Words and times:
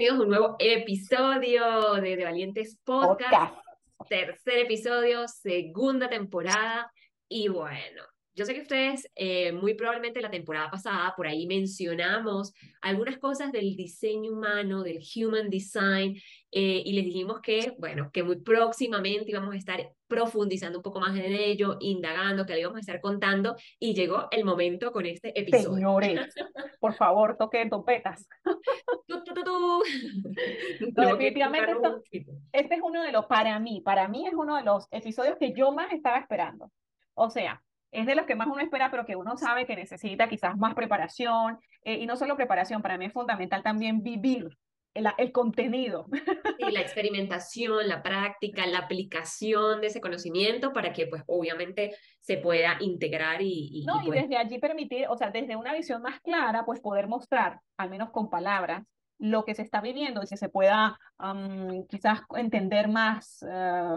Bienvenidos 0.00 0.18
a 0.18 0.22
un 0.22 0.28
nuevo 0.30 0.56
episodio 0.58 1.94
de, 2.00 2.16
de 2.16 2.24
Valientes 2.24 2.80
Podcast. 2.84 3.54
Tercer 4.08 4.60
episodio, 4.60 5.28
segunda 5.28 6.08
temporada. 6.08 6.90
Y 7.28 7.48
bueno, 7.48 8.02
yo 8.34 8.46
sé 8.46 8.54
que 8.54 8.62
ustedes 8.62 9.10
eh, 9.14 9.52
muy 9.52 9.74
probablemente 9.74 10.22
la 10.22 10.30
temporada 10.30 10.70
pasada 10.70 11.12
por 11.14 11.26
ahí 11.26 11.46
mencionamos 11.46 12.54
algunas 12.80 13.18
cosas 13.18 13.52
del 13.52 13.76
diseño 13.76 14.32
humano, 14.32 14.82
del 14.82 15.00
human 15.14 15.50
design, 15.50 16.16
eh, 16.50 16.82
y 16.82 16.94
les 16.94 17.04
dijimos 17.04 17.40
que, 17.42 17.74
bueno, 17.78 18.10
que 18.10 18.22
muy 18.22 18.40
próximamente 18.40 19.30
íbamos 19.30 19.54
a 19.54 19.58
estar 19.58 19.92
profundizando 20.06 20.78
un 20.78 20.82
poco 20.82 21.00
más 21.00 21.14
en 21.14 21.32
ello, 21.32 21.76
indagando, 21.80 22.46
que 22.46 22.54
le 22.54 22.60
íbamos 22.60 22.78
a 22.78 22.80
estar 22.80 23.00
contando, 23.02 23.54
y 23.78 23.92
llegó 23.92 24.28
el 24.30 24.46
momento 24.46 24.90
con 24.92 25.04
este 25.04 25.38
episodio. 25.38 25.74
Señores, 25.74 26.34
por 26.80 26.94
favor, 26.94 27.36
toquen 27.36 27.68
trompetas. 27.68 28.26
definitivamente 30.80 31.72
este 32.52 32.74
es 32.74 32.80
uno 32.82 33.02
de 33.02 33.12
los, 33.12 33.26
para 33.26 33.58
mí, 33.58 33.80
para 33.80 34.08
mí 34.08 34.26
es 34.26 34.34
uno 34.34 34.56
de 34.56 34.62
los 34.62 34.86
episodios 34.90 35.36
que 35.38 35.52
yo 35.52 35.72
más 35.72 35.92
estaba 35.92 36.18
esperando. 36.18 36.70
O 37.14 37.30
sea, 37.30 37.62
es 37.92 38.06
de 38.06 38.14
los 38.14 38.26
que 38.26 38.34
más 38.34 38.46
uno 38.46 38.60
espera, 38.60 38.90
pero 38.90 39.04
que 39.04 39.16
uno 39.16 39.36
sabe 39.36 39.66
que 39.66 39.76
necesita 39.76 40.28
quizás 40.28 40.56
más 40.56 40.74
preparación. 40.74 41.58
Eh, 41.84 41.94
y 41.94 42.06
no 42.06 42.16
solo 42.16 42.36
preparación, 42.36 42.82
para 42.82 42.98
mí 42.98 43.06
es 43.06 43.12
fundamental 43.12 43.62
también 43.62 44.02
vivir 44.02 44.56
el, 44.94 45.06
el 45.18 45.32
contenido. 45.32 46.06
Y 46.58 46.70
la 46.70 46.80
experimentación, 46.80 47.88
la 47.88 48.02
práctica, 48.02 48.66
la 48.66 48.78
aplicación 48.78 49.80
de 49.80 49.88
ese 49.88 50.00
conocimiento 50.00 50.72
para 50.72 50.92
que, 50.92 51.06
pues, 51.06 51.22
obviamente 51.26 51.96
se 52.20 52.36
pueda 52.36 52.76
integrar 52.80 53.42
y... 53.42 53.70
y 53.72 53.84
no, 53.86 54.02
y, 54.02 54.06
pues 54.06 54.22
desde 54.22 54.36
allí 54.36 54.58
permitir, 54.58 55.06
o 55.08 55.16
sea, 55.16 55.30
desde 55.30 55.56
una 55.56 55.74
visión 55.74 56.02
más 56.02 56.20
clara, 56.20 56.64
pues 56.64 56.80
poder 56.80 57.08
mostrar, 57.08 57.60
al 57.76 57.90
menos 57.90 58.10
con 58.10 58.30
palabras, 58.30 58.84
lo 59.20 59.44
que 59.44 59.54
se 59.54 59.62
está 59.62 59.82
viviendo 59.82 60.22
y 60.22 60.26
que 60.26 60.36
se 60.38 60.48
pueda 60.48 60.98
quizás 61.88 62.22
entender 62.36 62.88
más, 62.88 63.44
eh, 63.46 63.94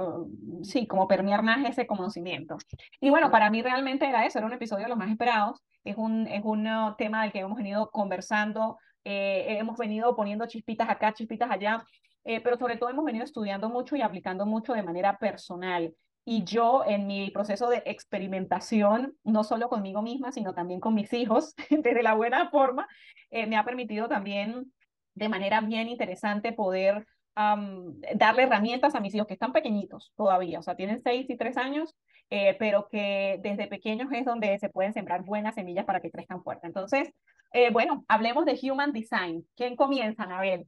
sí, 0.63 0.85
como 0.85 1.07
permear 1.07 1.41
más 1.41 1.65
ese 1.67 1.87
conocimiento. 1.87 2.57
Y 2.99 3.09
bueno, 3.09 3.31
para 3.31 3.49
mí 3.49 3.61
realmente 3.61 4.05
era 4.07 4.25
eso, 4.25 4.39
era 4.39 4.47
un 4.47 4.53
episodio 4.53 4.83
de 4.83 4.89
los 4.89 4.97
más 4.97 5.09
esperados, 5.09 5.63
es 5.85 5.95
un, 5.97 6.27
es 6.27 6.43
un 6.43 6.67
uh, 6.67 6.95
tema 6.97 7.23
del 7.23 7.31
que 7.31 7.39
hemos 7.39 7.57
venido 7.57 7.89
conversando, 7.89 8.77
eh, 9.05 9.57
hemos 9.57 9.77
venido 9.77 10.13
poniendo 10.13 10.45
chispitas 10.45 10.89
acá, 10.89 11.13
chispitas 11.13 11.49
allá, 11.49 11.85
eh, 12.25 12.41
pero 12.41 12.57
sobre 12.57 12.75
todo 12.75 12.89
hemos 12.89 13.05
venido 13.05 13.23
estudiando 13.23 13.69
mucho 13.69 13.95
y 13.95 14.01
aplicando 14.01 14.45
mucho 14.45 14.73
de 14.73 14.83
manera 14.83 15.17
personal. 15.19 15.95
Y 16.25 16.43
yo 16.43 16.83
en 16.85 17.07
mi 17.07 17.31
proceso 17.31 17.69
de 17.69 17.83
experimentación, 17.85 19.15
no 19.23 19.45
solo 19.45 19.69
conmigo 19.69 20.01
misma, 20.01 20.33
sino 20.33 20.53
también 20.53 20.81
con 20.81 20.93
mis 20.93 21.13
hijos, 21.13 21.53
desde 21.69 22.03
la 22.03 22.13
buena 22.13 22.49
forma, 22.49 22.87
me 23.31 23.57
ha 23.57 23.65
permitido 23.65 24.07
también 24.07 24.71
de 25.15 25.29
manera 25.29 25.61
bien 25.61 25.87
interesante 25.87 26.53
poder 26.53 27.05
darle 27.35 28.43
herramientas 28.43 28.93
a 28.93 28.99
mis 28.99 29.15
hijos 29.15 29.25
que 29.25 29.33
están 29.33 29.53
pequeñitos 29.53 30.11
todavía, 30.15 30.59
o 30.59 30.61
sea, 30.61 30.75
tienen 30.75 31.01
seis 31.01 31.27
y 31.29 31.35
tres 31.35 31.57
años, 31.57 31.95
eh, 32.29 32.55
pero 32.59 32.87
que 32.89 33.39
desde 33.41 33.67
pequeños 33.67 34.11
es 34.11 34.25
donde 34.25 34.57
se 34.59 34.69
pueden 34.69 34.93
sembrar 34.93 35.23
buenas 35.23 35.55
semillas 35.55 35.85
para 35.85 35.99
que 35.99 36.11
crezcan 36.11 36.43
fuerte. 36.43 36.67
Entonces, 36.67 37.11
eh, 37.53 37.71
bueno, 37.71 38.05
hablemos 38.07 38.45
de 38.45 38.59
Human 38.63 38.91
Design. 38.91 39.47
¿Quién 39.55 39.75
comienza, 39.75 40.23
Anabel? 40.23 40.67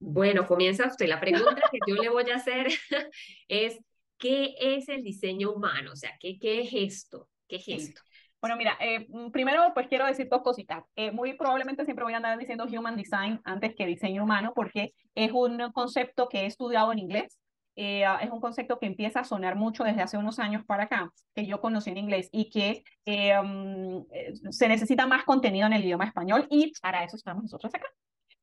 Bueno, 0.00 0.46
comienza 0.46 0.86
usted. 0.86 1.06
La 1.06 1.20
pregunta 1.20 1.62
que 1.70 1.78
yo 1.86 1.94
le 1.94 2.08
voy 2.08 2.28
a 2.30 2.36
hacer 2.36 2.66
es, 3.48 3.78
¿qué 4.18 4.54
es 4.58 4.88
el 4.88 5.02
diseño 5.02 5.52
humano? 5.52 5.92
O 5.92 5.96
sea, 5.96 6.16
¿qué, 6.18 6.38
qué 6.38 6.62
es 6.62 6.70
esto? 6.72 7.28
¿Qué 7.48 7.56
es 7.56 7.68
esto? 7.68 8.00
Bueno, 8.44 8.58
mira, 8.58 8.76
eh, 8.78 9.06
mm, 9.08 9.30
primero 9.30 9.72
pues 9.72 9.88
quiero 9.88 10.04
decir 10.04 10.28
dos 10.28 10.42
cositas. 10.42 10.84
Eh, 10.96 11.10
muy 11.10 11.32
probablemente 11.32 11.86
siempre 11.86 12.04
voy 12.04 12.12
a 12.12 12.18
andar 12.18 12.36
diciendo 12.36 12.66
Human 12.66 12.94
Design 12.94 13.40
antes 13.42 13.74
que 13.74 13.86
diseño 13.86 14.22
humano 14.22 14.52
porque 14.54 14.92
es 15.14 15.32
un 15.32 15.72
concepto 15.72 16.28
que 16.28 16.40
he 16.40 16.46
estudiado 16.46 16.92
en 16.92 16.98
inglés. 16.98 17.38
Eh, 17.74 18.04
es 18.20 18.30
un 18.30 18.42
concepto 18.42 18.78
que 18.78 18.84
empieza 18.84 19.20
a 19.20 19.24
sonar 19.24 19.56
mucho 19.56 19.82
desde 19.82 20.02
hace 20.02 20.18
unos 20.18 20.38
años 20.38 20.62
para 20.66 20.82
acá, 20.82 21.10
que 21.34 21.46
yo 21.46 21.62
conocí 21.62 21.88
en 21.88 21.96
inglés 21.96 22.28
y 22.32 22.50
que 22.50 22.82
mm, 23.06 24.50
se 24.50 24.68
necesita 24.68 25.06
más 25.06 25.24
contenido 25.24 25.66
en 25.66 25.72
el 25.72 25.82
idioma 25.82 26.04
español 26.04 26.46
y 26.50 26.70
para 26.82 27.02
eso 27.02 27.16
estamos 27.16 27.44
nosotros 27.44 27.74
acá, 27.74 27.86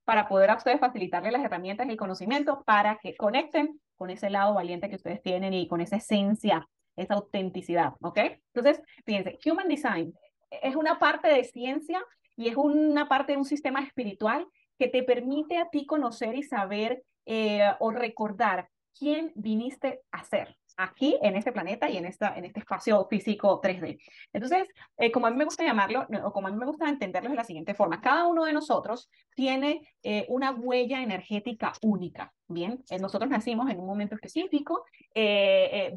para 0.04 0.28
poder 0.28 0.50
a 0.50 0.56
ustedes 0.56 0.80
facilitarles 0.80 1.32
las 1.32 1.44
herramientas 1.44 1.86
y 1.86 1.92
el 1.92 1.98
conocimiento 1.98 2.64
para 2.66 2.98
que 2.98 3.16
conecten 3.16 3.80
con 3.98 4.10
ese 4.10 4.32
lado 4.32 4.56
valiente 4.56 4.90
que 4.90 4.96
ustedes 4.96 5.22
tienen 5.22 5.54
y 5.54 5.68
con 5.68 5.80
esa 5.80 5.98
esencia 5.98 6.68
esa 6.96 7.16
autenticidad, 7.16 7.94
¿ok? 8.02 8.20
Entonces, 8.54 8.82
fíjense, 9.06 9.40
Human 9.46 9.68
Design 9.68 10.14
es 10.50 10.76
una 10.76 11.00
parte 11.00 11.30
de 11.30 11.44
ciencia 11.44 12.04
y 12.36 12.50
es 12.50 12.56
una 12.56 13.08
parte 13.08 13.34
de 13.34 13.38
un 13.38 13.46
sistema 13.46 13.82
espiritual 13.82 14.48
que 14.78 14.88
te 14.88 15.04
permite 15.04 15.58
a 15.58 15.70
ti 15.70 15.86
conocer 15.86 16.36
y 16.36 16.44
saber 16.44 17.04
eh, 17.26 17.70
o 17.80 17.92
recordar 17.92 18.70
quién 18.98 19.32
viniste 19.36 20.02
a 20.12 20.24
ser 20.24 20.58
aquí 20.78 21.18
en 21.22 21.36
este 21.36 21.52
planeta 21.52 21.90
y 21.90 21.98
en, 21.98 22.06
esta, 22.06 22.36
en 22.36 22.46
este 22.46 22.60
espacio 22.60 23.06
físico 23.10 23.62
3D. 23.62 24.00
Entonces, 24.34 24.68
eh, 24.98 25.12
como 25.12 25.28
a 25.28 25.32
mí 25.32 25.38
me 25.38 25.46
gusta 25.46 25.64
llamarlo, 25.64 26.08
o 26.24 26.32
como 26.32 26.48
a 26.48 26.52
mí 26.52 26.58
me 26.58 26.66
gusta 26.66 26.90
entenderlo 26.90 27.30
de 27.30 27.36
la 27.36 27.44
siguiente 27.44 27.74
forma, 27.74 28.02
cada 28.02 28.28
uno 28.28 28.46
de 28.46 28.54
nosotros 28.54 29.10
tiene 29.36 29.88
eh, 30.04 30.26
una 30.30 30.52
huella 30.52 31.02
energética 31.02 31.74
única. 31.82 32.34
Bien, 32.52 32.84
eh, 32.90 33.00
nosotros 33.00 33.30
nacimos 33.30 33.70
en 33.70 33.80
un 33.80 33.86
momento 33.86 34.16
específico, 34.16 34.86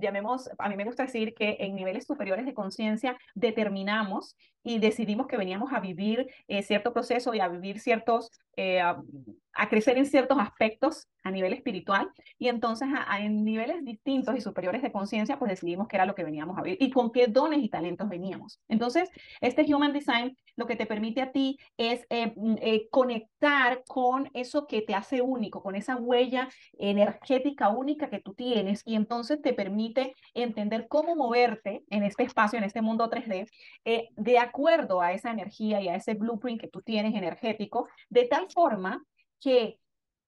llamemos, 0.01 0.51
a 0.59 0.69
mí 0.69 0.77
me 0.77 0.85
gusta 0.85 1.05
decir 1.05 1.35
que 1.35 1.57
en 1.61 1.75
niveles 1.75 2.07
superiores 2.07 2.47
de 2.47 2.55
conciencia 2.55 3.17
determinamos 3.35 4.37
y 4.63 4.79
decidimos 4.79 5.27
que 5.27 5.37
veníamos 5.37 5.73
a 5.73 5.81
vivir 5.81 6.27
cierto 6.63 6.93
proceso 6.93 7.35
y 7.35 7.41
a 7.41 7.49
vivir 7.49 7.81
ciertos, 7.81 8.31
a, 8.57 9.69
crecer 9.69 9.99
en 9.99 10.07
ciertos 10.07 10.39
aspectos 10.39 11.07
a 11.23 11.31
nivel 11.31 11.53
espiritual 11.53 12.11
y 12.39 12.49
entonces 12.49 12.89
en 13.19 13.45
niveles 13.45 13.85
distintos 13.85 14.37
y 14.37 14.41
superiores 14.41 14.83
de 14.83 14.91
conciencia 14.91 15.39
pues 15.39 15.51
decidimos 15.51 15.87
que 15.87 15.97
era 15.97 16.07
lo 16.07 16.15
que 16.15 16.25
veníamos 16.25 16.59
a 16.59 16.63
vivir 16.63 16.79
y 16.81 16.91
con 16.91 17.13
qué 17.13 17.27
dones 17.27 17.63
y 17.63 17.69
talentos 17.69 18.09
veníamos. 18.09 18.61
Entonces, 18.69 19.11
este 19.41 19.63
Human 19.73 19.93
Design 19.93 20.37
lo 20.57 20.67
que 20.67 20.77
te 20.77 20.87
permite 20.87 21.21
a 21.21 21.33
ti 21.33 21.59
es 21.77 22.07
mm, 22.11 22.57
conectar 22.91 23.83
con 23.87 24.31
eso 24.35 24.67
que 24.67 24.83
te 24.83 24.95
hace 24.95 25.21
único, 25.21 25.63
con 25.63 25.75
esa 25.75 25.97
huella 25.97 26.44
energética 26.79 27.69
única 27.69 28.11
que 28.11 28.21
tú 28.21 28.35
tienes 28.35 28.83
y 28.85 28.95
entonces 28.95 29.41
te 29.43 29.53
permite 29.53 30.15
entender 30.35 30.87
cómo 30.89 31.17
moverte 31.17 31.85
en 31.91 32.03
este 32.03 32.25
espacio, 32.25 32.59
en 32.59 32.65
este 32.65 32.83
mundo 32.83 33.09
3D, 33.09 33.49
eh, 33.85 34.09
de 34.17 34.39
acuerdo 34.39 35.01
a 35.01 35.13
esa 35.13 35.31
energía 35.31 35.81
y 35.81 35.89
a 35.89 35.97
ese 35.97 36.15
blueprint 36.15 36.61
que 36.61 36.69
tú 36.69 36.83
tienes 36.83 37.15
energético, 37.15 37.89
de 38.09 38.27
tal 38.27 38.49
forma 38.51 39.05
que 39.41 39.79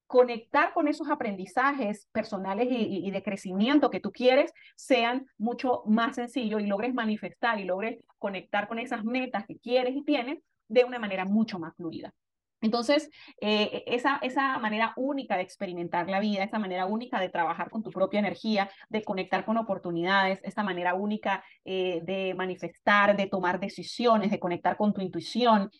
conectar 0.07 0.73
con 0.73 0.87
esos 0.89 1.11
aprendizajes 1.11 2.07
personales 2.13 2.69
y, 2.71 3.07
y, 3.07 3.11
de 3.11 3.23
crecimiento 3.23 3.91
que 3.91 3.99
tú 3.99 4.13
quieres 4.13 4.53
sean 4.77 5.27
mucho 5.37 5.83
más 5.87 6.15
sencillos 6.15 6.61
y 6.63 6.67
logres 6.67 6.95
manifestar 6.95 7.59
y 7.59 7.65
logres 7.65 7.99
conectar 8.19 8.69
con 8.69 8.79
esas 8.79 9.05
metas 9.05 9.47
que 9.47 9.59
quieres 9.59 9.97
y 9.97 10.05
tienes 10.05 10.39
de 10.69 10.85
una 10.85 10.99
manera 10.99 11.25
mucho 11.25 11.59
más 11.59 11.75
fluida. 11.75 12.15
Entonces, 12.61 13.11
eh, 13.41 13.85
esa, 13.87 14.19
esa 14.23 14.59
manera 14.59 14.93
única 14.97 15.37
de 15.37 15.43
experimentar 15.43 16.09
la 16.09 16.21
vida, 16.21 16.43
esa 16.43 16.59
manera 16.59 16.87
única 16.87 17.21
de 17.21 17.29
trabajar 17.29 17.71
con 17.71 17.83
tu 17.83 17.91
propia 17.91 18.19
energía, 18.21 18.71
de 18.89 19.03
conectar 19.03 19.45
con 19.45 19.59
oportunidades, 19.59 20.41
esa 20.43 20.63
manera 20.63 20.95
única 20.95 21.45
eh, 21.65 22.01
de 22.05 22.35
manifestar, 22.35 23.17
de 23.17 23.27
tomar 23.27 23.61
decisiones, 23.61 24.31
de 24.31 24.39
conectar 24.39 24.77
con 24.77 24.95
tu 24.95 25.01
intuición, 25.01 25.71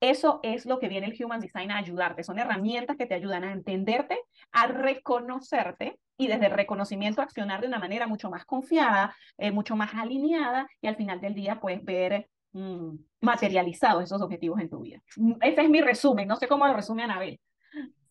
eso 0.00 0.40
es 0.42 0.66
lo 0.66 0.78
que 0.78 0.88
viene 0.88 1.06
el 1.06 1.24
Human 1.24 1.40
Design 1.40 1.70
a 1.70 1.78
ayudarte. 1.78 2.22
Son 2.22 2.38
herramientas 2.38 2.96
que 2.96 3.06
te 3.06 3.14
ayudan 3.14 3.44
a 3.44 3.52
entenderte, 3.52 4.18
a 4.52 4.66
reconocerte 4.66 5.98
y 6.18 6.26
desde 6.26 6.46
el 6.46 6.52
reconocimiento 6.52 7.22
accionar 7.22 7.62
de 7.62 7.68
una 7.68 7.78
manera 7.78 8.06
mucho 8.06 8.28
más 8.28 8.44
confiada, 8.44 9.16
eh, 9.38 9.52
mucho 9.52 9.74
más 9.74 9.94
alineada 9.94 10.68
y 10.82 10.88
al 10.88 10.96
final 10.96 11.20
del 11.20 11.34
día 11.34 11.60
puedes 11.60 11.82
ver 11.84 12.28
Mm, 12.56 12.96
materializado 13.20 14.00
esos 14.00 14.22
objetivos 14.22 14.58
en 14.60 14.70
tu 14.70 14.80
vida. 14.80 15.02
Mm, 15.16 15.34
ese 15.42 15.60
es 15.60 15.68
mi 15.68 15.82
resumen, 15.82 16.26
no 16.26 16.36
sé 16.36 16.48
cómo 16.48 16.66
lo 16.66 16.72
resume 16.72 17.02
Anabel. 17.02 17.38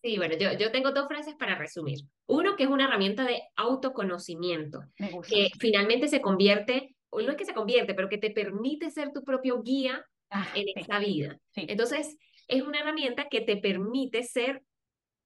Sí, 0.03 0.18
bueno, 0.18 0.36
yo, 0.38 0.53
yo 0.53 0.71
tengo 0.71 0.92
dos 0.92 1.07
frases 1.07 1.33
para 1.33 1.56
resumir. 1.56 2.01
Uno, 2.27 2.56
que 2.56 2.65
es 2.65 2.69
una 2.69 2.86
herramienta 2.86 3.24
de 3.24 3.42
autoconocimiento, 3.56 4.81
que 5.27 5.50
finalmente 5.59 6.07
se 6.07 6.21
convierte, 6.21 6.95
o 7.09 7.21
no 7.21 7.31
es 7.31 7.38
que 7.38 7.45
se 7.45 7.56
convierte, 7.56 7.95
pero 7.95 8.07
que 8.07 8.19
te 8.19 8.30
permite 8.30 8.92
ser 8.92 9.12
tu 9.13 9.24
propio 9.24 9.63
guía 9.63 10.06
ah, 10.30 10.48
en 10.53 10.68
esta 10.75 11.00
vida. 11.00 11.39
Entonces, 11.56 12.15
es 12.48 12.62
una 12.62 12.81
herramienta 12.81 13.30
que 13.31 13.41
te 13.41 13.57
permite 13.57 14.21
ser 14.21 14.62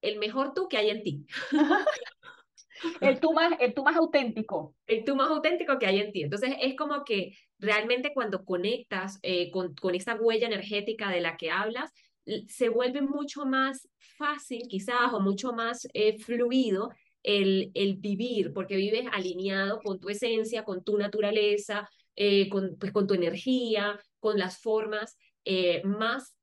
el 0.00 0.18
mejor 0.18 0.54
tú 0.54 0.66
que 0.66 0.78
hay 0.78 0.88
en 0.88 1.02
ti. 1.02 1.26
el 3.00 3.20
tú 3.20 3.32
más, 3.32 3.52
el 3.60 3.74
tú 3.74 3.82
más 3.82 3.96
auténtico. 3.96 4.74
El 4.86 5.04
tú 5.04 5.16
más 5.16 5.28
auténtico 5.28 5.78
que 5.78 5.86
hay 5.86 6.00
en 6.00 6.12
ti. 6.12 6.22
Entonces 6.22 6.54
es 6.60 6.76
como 6.76 7.04
que 7.04 7.36
realmente 7.58 8.12
cuando 8.14 8.44
conectas 8.44 9.18
eh, 9.22 9.50
con, 9.50 9.74
con 9.74 9.94
esta 9.94 10.16
huella 10.16 10.46
energética 10.46 11.10
de 11.10 11.20
la 11.20 11.36
que 11.36 11.50
hablas, 11.50 11.90
se 12.48 12.68
vuelve 12.68 13.02
mucho 13.02 13.44
más 13.44 13.88
fácil 14.16 14.62
quizás 14.68 15.12
o 15.12 15.20
mucho 15.20 15.52
más 15.52 15.88
eh, 15.94 16.18
fluido 16.18 16.90
el, 17.22 17.70
el 17.74 17.96
vivir, 17.96 18.52
porque 18.52 18.76
vives 18.76 19.06
alineado 19.12 19.80
con 19.80 19.98
tu 19.98 20.08
esencia, 20.08 20.64
con 20.64 20.84
tu 20.84 20.96
naturaleza, 20.96 21.88
eh, 22.16 22.48
con, 22.48 22.76
pues, 22.78 22.92
con 22.92 23.06
tu 23.06 23.14
energía, 23.14 23.98
con 24.18 24.38
las 24.38 24.60
formas 24.60 25.16
más 25.84 26.36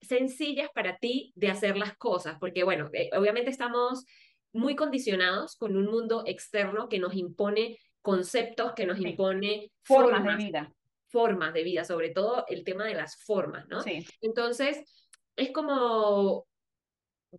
sencillas 0.00 0.70
para 0.74 0.96
ti 0.96 1.32
de 1.36 1.48
hacer 1.48 1.76
las 1.76 1.96
cosas, 1.96 2.36
porque 2.40 2.64
bueno, 2.64 2.90
obviamente 3.16 3.50
estamos 3.50 4.04
muy 4.52 4.76
condicionados 4.76 5.56
con 5.56 5.76
un 5.76 5.86
mundo 5.86 6.22
externo 6.26 6.88
que 6.88 6.98
nos 6.98 7.14
impone 7.14 7.78
conceptos, 8.02 8.72
que 8.74 8.86
nos 8.86 8.98
impone 9.00 9.72
formas, 9.82 10.38
de 10.38 10.44
vida. 10.44 10.72
Formas 11.08 11.52
de 11.54 11.62
vida, 11.62 11.84
sobre 11.84 12.10
todo 12.10 12.44
el 12.48 12.64
tema 12.64 12.86
de 12.86 12.94
las 12.94 13.22
formas, 13.24 13.66
¿no? 13.68 13.82
Sí. 13.82 14.06
Entonces, 14.20 15.08
es 15.36 15.50
como 15.52 16.46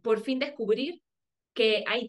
por 0.01 0.21
fin 0.21 0.39
descubrir 0.39 1.01
que 1.53 1.83
hay, 1.87 2.07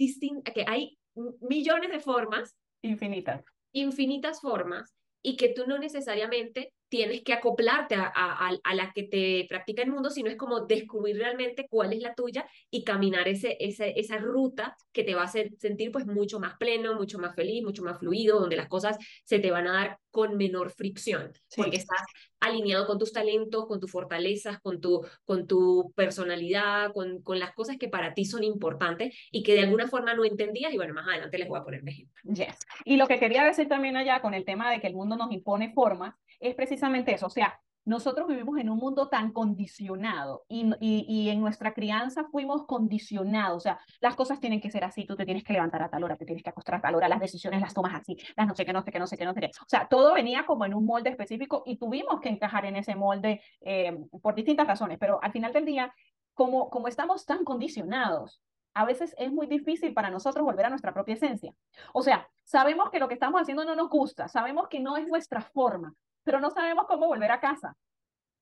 que 0.55 0.65
hay 0.67 0.99
millones 1.41 1.91
de 1.91 2.01
formas. 2.01 2.57
Infinitas. 2.83 3.45
Infinitas 3.73 4.41
formas 4.41 4.95
y 5.23 5.37
que 5.37 5.49
tú 5.49 5.67
no 5.67 5.79
necesariamente 5.79 6.73
tienes 6.91 7.23
que 7.23 7.33
acoplarte 7.33 7.95
a, 7.95 8.11
a, 8.13 8.75
la 8.75 8.93
que 8.93 9.05
te 9.05 9.47
practica 9.49 9.83
el 9.83 9.93
mundo, 9.93 10.11
sino 10.11 10.29
es 10.29 10.37
como 10.37 10.67
descubrir 10.67 11.17
realmente 11.17 11.69
cuál 11.71 11.93
es 11.93 12.01
la 12.01 12.15
tuya 12.15 12.47
y 12.69 12.83
caminar 12.83 13.29
ese, 13.29 13.57
ese, 13.61 13.99
esa 13.99 14.19
ruta 14.19 14.77
que 14.93 15.05
te 15.05 15.15
va 15.15 15.23
a 15.23 15.27
hacer 15.27 15.53
sentir 15.59 15.93
pues 15.93 16.05
mucho 16.05 16.41
más 16.41 16.57
pleno, 16.59 16.97
mucho 16.97 17.21
más 17.21 17.37
feliz, 17.37 17.63
mucho 17.63 17.85
más 17.85 17.99
fluido, 18.01 18.41
donde 18.41 18.57
las 18.57 18.67
cosas 18.67 18.99
se 19.25 19.39
te 19.39 19.53
van 19.53 19.69
a 19.69 19.73
dar 19.73 19.99
con 20.11 20.37
menor 20.37 20.73
fricción, 20.73 21.33
porque 21.57 21.77
estás 21.77 22.03
alineado 22.41 22.89
con 22.89 22.99
tus 22.99 23.13
talentos, 23.13 23.67
con 23.67 23.79
tus 23.79 23.93
fortalezas, 23.93 24.59
con 24.61 24.81
tu, 24.81 25.07
con 25.25 25.47
tu 25.47 25.93
personalidad, 25.95 26.93
con, 26.93 27.23
con 27.23 27.39
las 27.39 27.55
cosas 27.55 27.77
que 27.79 27.89
para 27.89 28.15
ti 28.15 28.25
son 28.25 28.43
importantes 28.43 29.17
y 29.31 29.45
que 29.45 29.55
de 29.55 29.61
alguna 29.61 29.87
forma 29.87 30.15
no 30.15 30.25
entendías 30.25 30.73
y 30.73 30.77
bueno, 30.77 30.93
más 30.93 31.07
adelante 31.07 31.39
les 31.39 31.47
voy 31.47 31.61
a 31.61 31.63
poner 31.63 31.83
ejemplo. 31.87 32.21
Yes. 32.25 32.59
Y 32.85 32.97
lo 32.97 33.07
que 33.07 33.21
quería 33.21 33.45
decir 33.45 33.69
también 33.69 33.97
allá 33.97 34.21
con 34.21 34.35
el 34.35 34.45
tema 34.45 34.73
de 34.73 34.81
que 34.81 34.89
el 34.89 34.95
mundo 34.95 35.17
nos 35.17 35.31
impone 35.31 35.73
formas, 35.73 36.15
es 36.41 36.55
precisamente 36.55 37.15
eso, 37.15 37.27
o 37.27 37.31
sea, 37.31 37.61
nosotros 37.85 38.29
vivimos 38.29 38.59
en 38.59 38.69
un 38.69 38.79
mundo 38.79 39.09
tan 39.09 39.33
condicionado 39.33 40.45
y, 40.49 40.71
y, 40.81 41.31
en 41.31 41.41
nuestra 41.41 41.73
crianza 41.73 42.25
fuimos 42.31 42.67
condicionados, 42.67 43.57
o 43.57 43.61
sea, 43.61 43.81
las 44.01 44.17
cosas 44.17 44.39
tienen 44.39 44.61
que 44.61 44.71
ser 44.71 44.85
así, 44.85 45.07
tú 45.07 45.17
te 45.17 45.25
tienes 45.25 45.45
que 45.45 45.55
levantar 45.55 45.83
a 45.83 45.89
tal 45.89 46.05
hora, 46.05 46.17
te 46.17 46.27
tienes 46.27 46.43
que 46.43 46.51
acostar 46.51 46.77
a 46.77 46.81
tal 46.81 46.95
hora, 46.95 47.09
las 47.09 47.21
decisiones 47.21 47.61
las 47.61 47.73
tomas 47.73 47.95
así, 47.95 48.19
las 48.37 48.47
no 48.47 48.55
sé 48.55 48.65
qué, 48.65 48.73
no 48.73 48.83
sé 48.83 48.93
qué, 48.93 48.99
no 48.99 49.07
sé 49.07 49.17
qué, 49.17 49.25
no 49.25 49.35
sé 49.35 49.41
qué. 49.41 49.47
O 49.47 49.69
sea, 49.69 49.89
todo 49.89 50.15
venía 50.15 50.45
como 50.45 50.67
en 50.67 50.75
un 50.75 50.85
molde 50.85 51.11
específico 51.11 51.63
y 51.65 51.79
tuvimos 51.79 52.21
que 52.21 52.29
encajar 52.29 52.67
en 52.67 52.77
ese 52.77 52.95
molde 52.95 53.41
eh, 53.63 53.97
por 54.23 54.35
distintas 54.35 54.67
razones, 54.67 54.99
pero 54.99 55.19
al 55.23 55.33
final 55.33 55.53
del 55.53 55.65
día, 55.65 55.95
como, 56.35 56.69
como 56.69 56.87
estamos 56.87 57.25
tan 57.25 57.45
condicionados, 57.45 58.43
a 58.75 58.85
veces 58.85 59.15
es 59.19 59.33
muy 59.33 59.47
difícil 59.47 59.95
para 59.95 60.11
nosotros 60.11 60.45
volver 60.45 60.67
a 60.67 60.71
nuestra 60.71 60.93
propia 60.93 61.15
esencia. 61.15 61.53
O 61.93 62.03
sea, 62.03 62.29
sabemos 62.45 62.91
que 62.91 62.99
lo 62.99 63.09
que 63.09 63.15
estamos 63.15 63.41
haciendo 63.41 63.65
no 63.65 63.75
nos 63.75 63.89
gusta, 63.89 64.29
sabemos 64.29 64.69
que 64.69 64.81
no 64.81 64.97
es 64.97 65.09
nuestra 65.09 65.41
forma, 65.41 65.95
pero 66.31 66.41
no 66.41 66.51
sabemos 66.53 66.87
cómo 66.87 67.09
volver 67.09 67.33
a 67.33 67.41
casa. 67.41 67.77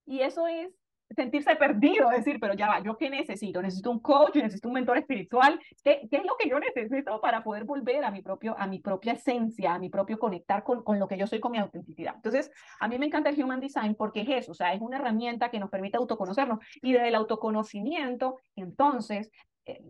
Y 0.05 0.21
eso 0.21 0.47
es 0.47 0.69
sentirse 1.17 1.57
perdido, 1.57 2.11
decir, 2.11 2.39
pero 2.39 2.53
ya 2.53 2.69
va, 2.69 2.83
¿yo 2.83 2.99
qué 2.99 3.09
necesito? 3.09 3.63
Necesito 3.63 3.91
un 3.91 4.01
coach, 4.01 4.37
necesito 4.37 4.69
un 4.69 4.75
mentor 4.75 4.99
espiritual. 4.99 5.59
¿Qué, 5.83 6.07
qué 6.11 6.19
es 6.19 6.23
lo 6.27 6.37
que 6.37 6.51
yo 6.51 6.61
necesito 6.61 7.19
para 7.23 7.43
poder 7.43 7.65
volver 7.65 8.05
a 8.05 8.11
mi, 8.11 8.21
propio, 8.21 8.55
a 8.59 8.67
mi 8.67 8.81
propia 8.81 9.15
esencia, 9.15 9.73
a 9.73 9.79
mi 9.79 9.89
propio 9.89 10.19
conectar 10.19 10.65
con, 10.65 10.83
con 10.83 10.99
lo 10.99 11.09
que 11.09 11.17
yo 11.17 11.27
soy, 11.27 11.41
con 11.41 11.53
mi 11.53 11.57
autenticidad? 11.57 12.17
Entonces, 12.17 12.51
a 12.79 12.89
mí 12.89 12.99
me 12.99 13.07
encanta 13.07 13.31
el 13.31 13.43
Human 13.43 13.61
Design 13.61 13.95
porque 13.95 14.21
es 14.21 14.29
eso, 14.29 14.53
o 14.53 14.55
sea, 14.55 14.75
es 14.75 14.83
una 14.83 14.99
herramienta 14.99 15.51
que 15.51 15.59
nos 15.59 15.71
permite 15.71 15.97
autoconocernos 15.97 16.59
y 16.83 16.93
desde 16.93 17.09
el 17.09 17.15
autoconocimiento, 17.15 18.39
entonces, 18.55 19.31
eh, 19.65 19.83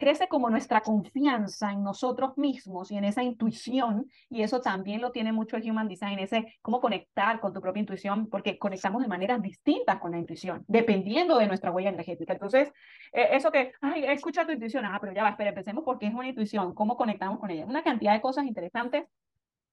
crece 0.00 0.26
como 0.26 0.50
nuestra 0.50 0.80
confianza 0.80 1.70
en 1.70 1.84
nosotros 1.84 2.36
mismos 2.36 2.90
y 2.90 2.96
en 2.96 3.04
esa 3.04 3.22
intuición, 3.22 4.10
y 4.28 4.42
eso 4.42 4.60
también 4.60 5.00
lo 5.00 5.12
tiene 5.12 5.30
mucho 5.32 5.56
el 5.56 5.70
Human 5.70 5.86
Design, 5.86 6.18
ese 6.18 6.58
cómo 6.62 6.80
conectar 6.80 7.38
con 7.38 7.52
tu 7.52 7.60
propia 7.60 7.80
intuición, 7.80 8.28
porque 8.28 8.58
conectamos 8.58 9.02
de 9.02 9.08
maneras 9.08 9.40
distintas 9.42 10.00
con 10.00 10.12
la 10.12 10.18
intuición, 10.18 10.64
dependiendo 10.66 11.38
de 11.38 11.46
nuestra 11.46 11.70
huella 11.70 11.90
energética. 11.90 12.32
Entonces, 12.32 12.72
eh, 13.12 13.28
eso 13.32 13.52
que, 13.52 13.72
ay, 13.82 14.04
escucha 14.06 14.46
tu 14.46 14.52
intuición, 14.52 14.84
ah, 14.86 14.98
pero 15.00 15.12
ya 15.12 15.22
va, 15.22 15.30
espera, 15.30 15.50
empecemos 15.50 15.84
porque 15.84 16.06
es 16.06 16.14
una 16.14 16.28
intuición, 16.28 16.74
cómo 16.74 16.96
conectamos 16.96 17.38
con 17.38 17.50
ella. 17.50 17.66
Una 17.66 17.82
cantidad 17.84 18.14
de 18.14 18.22
cosas 18.22 18.46
interesantes 18.46 19.04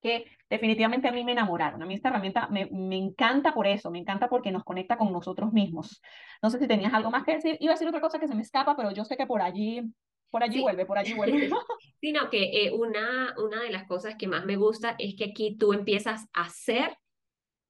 que 0.02 0.26
definitivamente 0.50 1.08
a 1.08 1.12
mí 1.12 1.24
me 1.24 1.32
enamoraron. 1.32 1.82
A 1.82 1.86
mí 1.86 1.96
esta 1.96 2.10
herramienta 2.10 2.48
me, 2.50 2.68
me, 2.72 2.98
encanta 2.98 3.54
por 3.54 3.66
eso, 3.66 3.90
me 3.90 4.00
encanta 4.00 4.30
porque 4.30 4.52
nos 4.52 4.64
conecta 4.64 4.98
con 4.98 5.12
nosotros 5.12 5.54
mismos. 5.54 6.02
No 6.42 6.50
sé 6.50 6.60
si 6.60 6.68
tenías 6.68 6.94
algo 6.94 7.10
más 7.10 7.24
que 7.24 7.36
decir. 7.36 7.58
Iba 7.60 7.72
a 7.72 7.76
decir 7.76 7.88
otra 7.88 8.02
cosa 8.02 8.20
que 8.20 8.28
se 8.28 8.36
me 8.36 8.42
escapa, 8.42 8.76
pero 8.76 8.92
yo 8.92 9.06
sé 9.06 9.18
que 9.18 9.26
por 9.26 9.42
allí 9.42 9.82
por 10.30 10.44
allí 10.44 10.60
vuelve, 10.60 10.86
por 10.86 10.98
allí 10.98 11.14
vuelve. 11.14 11.50
Sino 12.02 12.30
que 12.30 12.66
eh, 12.66 12.72
una, 12.72 13.34
una 13.38 13.62
de 13.64 13.72
las 13.72 13.86
cosas 13.88 14.16
que 14.18 14.28
más 14.28 14.46
me 14.46 14.56
gusta 14.56 14.96
es 15.00 15.16
que 15.16 15.26
aquí 15.26 15.58
tú 15.58 15.74
empiezas 15.74 16.26
a 16.34 16.50
ser 16.50 16.98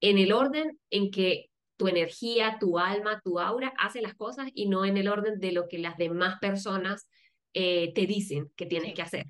en 0.01 0.17
el 0.17 0.33
orden 0.33 0.79
en 0.89 1.11
que 1.11 1.49
tu 1.77 1.87
energía, 1.87 2.57
tu 2.59 2.79
alma, 2.79 3.21
tu 3.23 3.39
aura 3.39 3.73
hace 3.77 4.01
las 4.01 4.15
cosas 4.15 4.49
y 4.53 4.67
no 4.67 4.83
en 4.85 4.97
el 4.97 5.07
orden 5.07 5.39
de 5.39 5.51
lo 5.51 5.67
que 5.67 5.77
las 5.77 5.97
demás 5.97 6.37
personas 6.41 7.07
eh, 7.53 7.93
te 7.93 8.05
dicen 8.05 8.51
que 8.55 8.65
tienes 8.65 8.93
que 8.93 9.01
hacer. 9.01 9.27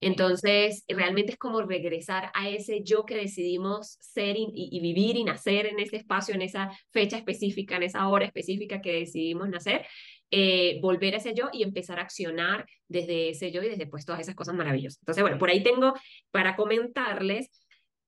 Entonces, 0.00 0.84
realmente 0.88 1.32
es 1.32 1.38
como 1.38 1.62
regresar 1.62 2.32
a 2.34 2.48
ese 2.48 2.82
yo 2.82 3.04
que 3.04 3.14
decidimos 3.14 3.98
ser 4.00 4.36
y, 4.36 4.48
y, 4.52 4.80
vivir 4.80 5.16
y 5.16 5.22
nacer 5.22 5.66
en 5.66 5.78
ese 5.78 5.96
espacio, 5.96 6.34
en 6.34 6.42
esa 6.42 6.76
fecha 6.90 7.16
específica, 7.16 7.76
en 7.76 7.84
esa 7.84 8.08
hora 8.08 8.24
específica 8.24 8.80
que 8.80 8.92
decidimos 8.92 9.48
nacer, 9.48 9.86
eh, 10.34 10.80
volver 10.80 11.12
a 11.12 11.18
ese 11.18 11.34
yo 11.34 11.50
y 11.52 11.62
empezar 11.62 11.98
a 11.98 12.02
accionar 12.02 12.64
desde 12.88 13.28
ese 13.28 13.52
yo 13.52 13.62
y 13.62 13.68
desde 13.68 13.86
pues 13.86 14.06
todas 14.06 14.22
esas 14.22 14.34
cosas 14.34 14.54
maravillosas. 14.54 14.98
Entonces, 15.02 15.22
bueno, 15.22 15.36
por 15.36 15.50
ahí 15.50 15.62
tengo 15.62 15.92
para 16.30 16.56
comentarles 16.56 17.50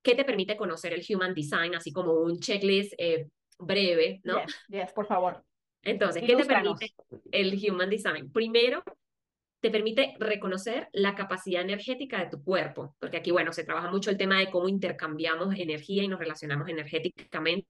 qué 0.01 0.15
te 0.15 0.25
permite 0.25 0.57
conocer 0.57 0.91
el 0.93 1.05
Human 1.07 1.35
Design, 1.35 1.75
así 1.75 1.91
como 1.91 2.13
un 2.13 2.39
checklist 2.39 2.93
eh, 2.97 3.27
breve, 3.59 4.21
¿no? 4.23 4.41
Yes, 4.69 4.91
por 4.91 5.05
favor. 5.05 5.45
Entonces, 5.83 6.23
¿qué 6.25 6.35
te 6.35 6.45
permite 6.45 6.95
el 7.31 7.61
Human 7.63 7.91
Design? 7.91 8.31
Primero, 8.31 8.83
te 9.59 9.69
permite 9.69 10.15
reconocer 10.17 10.89
la 10.93 11.13
capacidad 11.13 11.61
energética 11.61 12.23
de 12.23 12.31
tu 12.31 12.43
cuerpo, 12.43 12.95
porque 12.99 13.17
aquí, 13.17 13.29
bueno, 13.29 13.53
se 13.53 13.63
trabaja 13.63 13.91
mucho 13.91 14.09
el 14.09 14.17
tema 14.17 14.39
de 14.39 14.49
cómo 14.49 14.67
intercambiamos 14.67 15.53
energía 15.59 16.03
y 16.03 16.07
nos 16.07 16.19
relacionamos 16.19 16.69
energéticamente 16.69 17.67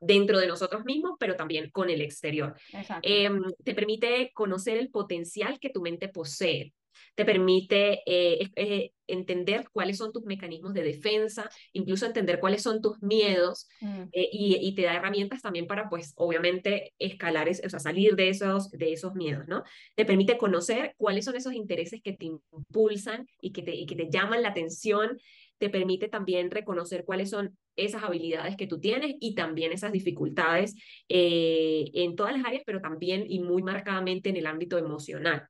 dentro 0.00 0.38
de 0.38 0.46
nosotros 0.46 0.84
mismos, 0.84 1.16
pero 1.18 1.36
también 1.36 1.70
con 1.70 1.90
el 1.90 2.00
exterior. 2.00 2.54
Em, 3.02 3.42
te 3.64 3.74
permite 3.74 4.32
conocer 4.34 4.76
el 4.76 4.90
potencial 4.90 5.58
que 5.60 5.70
tu 5.70 5.80
mente 5.80 6.08
posee. 6.08 6.72
Te 7.14 7.24
permite 7.24 8.02
eh, 8.06 8.50
eh, 8.56 8.92
entender 9.06 9.66
cuáles 9.72 9.98
son 9.98 10.12
tus 10.12 10.24
mecanismos 10.24 10.72
de 10.72 10.82
defensa, 10.82 11.50
incluso 11.72 12.06
entender 12.06 12.40
cuáles 12.40 12.62
son 12.62 12.80
tus 12.80 13.02
miedos 13.02 13.68
mm. 13.80 14.02
eh, 14.12 14.28
y, 14.32 14.74
te 14.74 14.82
da 14.82 14.94
herramientas 14.94 15.42
también 15.42 15.66
para, 15.66 15.88
pues, 15.88 16.12
obviamente, 16.16 16.94
escalar, 16.98 17.48
o 17.48 17.68
sea, 17.68 17.78
salir 17.78 18.16
de 18.16 18.28
esos, 18.28 18.70
de 18.70 18.92
esos 18.92 19.14
miedos, 19.14 19.46
¿no? 19.46 19.62
Te 19.94 20.04
permite 20.04 20.38
conocer 20.38 20.94
cuáles 20.96 21.24
son 21.24 21.36
esos 21.36 21.52
intereses 21.52 22.00
que 22.02 22.12
te 22.14 22.26
impulsan 22.26 23.26
y 23.40 23.52
que 23.52 23.62
te, 23.62 23.74
y 23.74 23.86
que 23.86 23.96
te 23.96 24.10
llaman 24.10 24.42
la 24.42 24.48
atención 24.48 25.18
te 25.62 25.70
permite 25.70 26.08
también 26.08 26.50
reconocer 26.50 27.04
cuáles 27.04 27.30
son 27.30 27.56
esas 27.76 28.02
habilidades 28.02 28.56
que 28.56 28.66
tú 28.66 28.80
tienes 28.80 29.14
y 29.20 29.36
también 29.36 29.70
esas 29.70 29.92
dificultades 29.92 30.74
eh, 31.08 31.84
en 31.94 32.16
todas 32.16 32.36
las 32.36 32.44
áreas, 32.44 32.64
pero 32.66 32.80
también 32.80 33.24
y 33.28 33.38
muy 33.38 33.62
marcadamente 33.62 34.30
en 34.30 34.38
el 34.38 34.46
ámbito 34.48 34.76
emocional. 34.76 35.46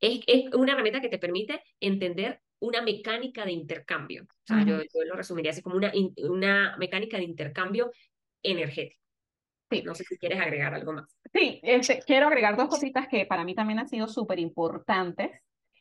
Es, 0.00 0.20
es 0.26 0.54
una 0.54 0.72
herramienta 0.72 1.02
que 1.02 1.10
te 1.10 1.18
permite 1.18 1.62
entender 1.78 2.40
una 2.60 2.80
mecánica 2.80 3.44
de 3.44 3.52
intercambio. 3.52 4.22
O 4.22 4.46
sea, 4.46 4.64
yo, 4.64 4.78
lo 5.04 5.14
resumiría 5.14 5.50
así 5.50 5.60
como 5.60 5.76
una, 5.76 5.92
una 6.26 6.74
mecánica 6.78 7.18
de 7.18 7.24
intercambio 7.24 7.92
energético. 8.42 9.02
Sí. 9.70 9.82
No 9.82 9.94
sé 9.94 10.04
si 10.04 10.16
quieres 10.16 10.40
agregar 10.40 10.72
algo 10.72 10.94
más. 10.94 11.14
Sí, 11.34 11.60
este, 11.62 12.00
quiero 12.06 12.28
agregar 12.28 12.56
dos 12.56 12.68
cositas 12.68 13.08
que 13.08 13.26
para 13.26 13.44
mí 13.44 13.54
también 13.54 13.78
han 13.78 13.88
sido 13.88 14.08
súper 14.08 14.38
importantes 14.38 15.32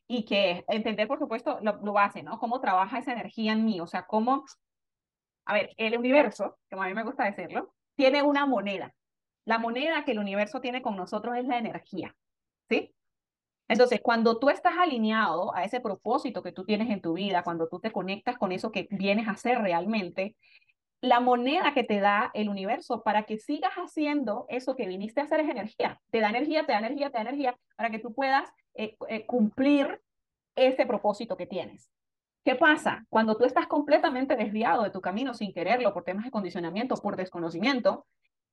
y 0.07 0.25
que 0.25 0.63
entender, 0.67 1.07
por 1.07 1.19
supuesto, 1.19 1.59
lo, 1.61 1.77
lo 1.83 1.93
base, 1.93 2.23
¿no? 2.23 2.39
Cómo 2.39 2.61
trabaja 2.61 2.99
esa 2.99 3.13
energía 3.13 3.53
en 3.53 3.65
mí, 3.65 3.79
o 3.81 3.87
sea, 3.87 4.05
cómo, 4.05 4.45
a 5.45 5.53
ver, 5.53 5.73
el 5.77 5.97
universo, 5.97 6.57
como 6.69 6.83
a 6.83 6.87
mí 6.87 6.93
me 6.93 7.03
gusta 7.03 7.25
decirlo, 7.25 7.73
tiene 7.95 8.21
una 8.21 8.45
moneda. 8.45 8.93
La 9.45 9.59
moneda 9.59 10.05
que 10.05 10.11
el 10.11 10.19
universo 10.19 10.61
tiene 10.61 10.81
con 10.81 10.95
nosotros 10.95 11.35
es 11.37 11.45
la 11.45 11.57
energía, 11.57 12.15
¿sí? 12.69 12.93
Entonces, 13.67 13.99
cuando 14.01 14.39
tú 14.39 14.49
estás 14.49 14.77
alineado 14.77 15.53
a 15.53 15.63
ese 15.63 15.81
propósito 15.81 16.41
que 16.41 16.53
tú 16.53 16.63
tienes 16.63 16.89
en 16.89 17.01
tu 17.01 17.13
vida, 17.13 17.43
cuando 17.43 17.67
tú 17.67 17.79
te 17.79 17.91
conectas 17.91 18.37
con 18.37 18.51
eso 18.53 18.71
que 18.71 18.87
vienes 18.91 19.27
a 19.27 19.31
hacer 19.31 19.59
realmente, 19.61 20.37
la 21.01 21.19
moneda 21.19 21.73
que 21.73 21.83
te 21.83 21.99
da 21.99 22.31
el 22.33 22.49
universo 22.49 23.03
para 23.03 23.23
que 23.23 23.37
sigas 23.37 23.73
haciendo 23.73 24.45
eso 24.49 24.75
que 24.75 24.87
viniste 24.87 25.21
a 25.21 25.25
hacer 25.25 25.41
es 25.41 25.49
energía. 25.49 26.01
Te 26.09 26.19
da 26.19 26.29
energía, 26.29 26.65
te 26.65 26.71
da 26.71 26.79
energía, 26.79 27.09
te 27.09 27.17
da 27.17 27.21
energía 27.21 27.57
para 27.75 27.89
que 27.89 27.99
tú 27.99 28.13
puedas 28.13 28.49
eh, 28.73 28.95
eh, 29.07 29.25
cumplir 29.25 30.01
ese 30.55 30.85
propósito 30.85 31.37
que 31.37 31.45
tienes. 31.45 31.91
¿Qué 32.43 32.55
pasa? 32.55 33.05
Cuando 33.09 33.35
tú 33.35 33.43
estás 33.43 33.67
completamente 33.67 34.35
desviado 34.35 34.83
de 34.83 34.89
tu 34.89 35.01
camino 35.01 35.33
sin 35.33 35.53
quererlo 35.53 35.93
por 35.93 36.03
temas 36.03 36.25
de 36.25 36.31
condicionamiento, 36.31 36.95
por 36.95 37.15
desconocimiento, 37.15 38.05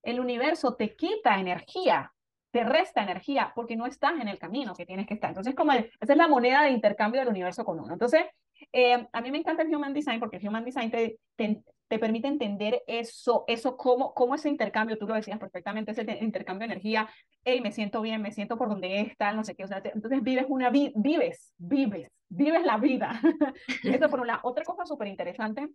el 0.02 0.20
universo 0.20 0.74
te 0.74 0.96
quita 0.96 1.38
energía, 1.38 2.12
te 2.50 2.64
resta 2.64 3.02
energía 3.02 3.52
porque 3.54 3.76
no 3.76 3.86
estás 3.86 4.20
en 4.20 4.28
el 4.28 4.38
camino 4.38 4.74
que 4.74 4.84
tienes 4.84 5.06
que 5.06 5.14
estar. 5.14 5.30
Entonces, 5.30 5.54
como 5.54 5.72
esa 5.72 5.88
es 6.00 6.16
la 6.16 6.28
moneda 6.28 6.62
de 6.62 6.70
intercambio 6.70 7.20
del 7.20 7.30
universo 7.30 7.64
con 7.64 7.80
uno. 7.80 7.92
Entonces, 7.92 8.24
eh, 8.72 9.06
a 9.12 9.20
mí 9.20 9.30
me 9.30 9.38
encanta 9.38 9.62
el 9.62 9.74
Human 9.74 9.92
Design 9.92 10.20
porque 10.20 10.36
el 10.36 10.48
Human 10.48 10.64
Design 10.64 10.90
te, 10.90 11.18
te, 11.36 11.62
permite 11.98 12.26
entender 12.26 12.82
eso, 12.88 13.44
eso 13.46 13.76
cómo, 13.76 14.14
cómo 14.14 14.34
ese 14.34 14.48
intercambio, 14.48 14.98
tú 14.98 15.06
lo 15.06 15.14
decías 15.14 15.38
perfectamente, 15.38 15.92
ese 15.92 16.02
intercambio 16.20 16.66
de 16.66 16.72
energía, 16.72 17.08
hey, 17.44 17.60
me 17.60 17.70
siento 17.70 18.00
bien, 18.00 18.20
me 18.20 18.32
siento 18.32 18.58
por 18.58 18.68
donde 18.68 19.00
está, 19.00 19.32
no 19.32 19.44
sé 19.44 19.54
qué, 19.54 19.62
o 19.62 19.68
sea, 19.68 19.80
entonces 19.84 20.20
vives 20.22 20.46
una 20.48 20.70
vives, 20.70 21.54
vives, 21.56 22.10
vives 22.28 22.64
la 22.64 22.78
vida. 22.78 23.20
eso 23.84 24.08
por 24.08 24.20
una 24.20 24.40
Otra 24.42 24.64
cosa 24.64 24.84
súper 24.84 25.06
interesante 25.06 25.68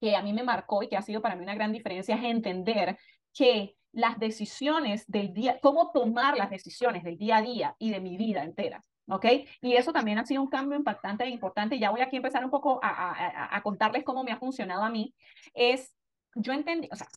que 0.00 0.14
a 0.16 0.22
mí 0.22 0.34
me 0.34 0.42
marcó 0.42 0.82
y 0.82 0.88
que 0.88 0.96
ha 0.96 1.02
sido 1.02 1.22
para 1.22 1.34
mí 1.34 1.44
una 1.44 1.54
gran 1.54 1.72
diferencia 1.72 2.16
es 2.16 2.24
entender 2.24 2.98
que 3.32 3.74
las 3.92 4.18
decisiones 4.18 5.06
del 5.06 5.32
día, 5.32 5.58
cómo 5.62 5.92
tomar 5.92 6.36
las 6.36 6.50
decisiones 6.50 7.04
del 7.04 7.16
día 7.16 7.38
a 7.38 7.42
día 7.42 7.76
y 7.78 7.90
de 7.90 8.00
mi 8.00 8.16
vida 8.16 8.42
entera. 8.42 8.82
¿Ok? 9.08 9.26
Y 9.60 9.74
eso 9.74 9.92
también 9.92 10.18
ha 10.18 10.26
sido 10.26 10.42
un 10.42 10.48
cambio 10.48 10.78
impactante 10.78 11.24
e 11.24 11.30
importante. 11.30 11.78
Ya 11.78 11.90
voy 11.90 12.00
aquí 12.00 12.16
a 12.16 12.18
empezar 12.18 12.44
un 12.44 12.50
poco 12.50 12.80
a, 12.82 12.88
a, 12.88 13.56
a, 13.56 13.62
contarles 13.62 14.04
cómo 14.04 14.24
me 14.24 14.32
ha 14.32 14.38
funcionado 14.38 14.82
a 14.82 14.90
mí. 14.90 15.14
Es, 15.52 15.94
yo 16.34 16.52
entendí, 16.52 16.88
o 16.92 16.96
sea, 16.96 17.08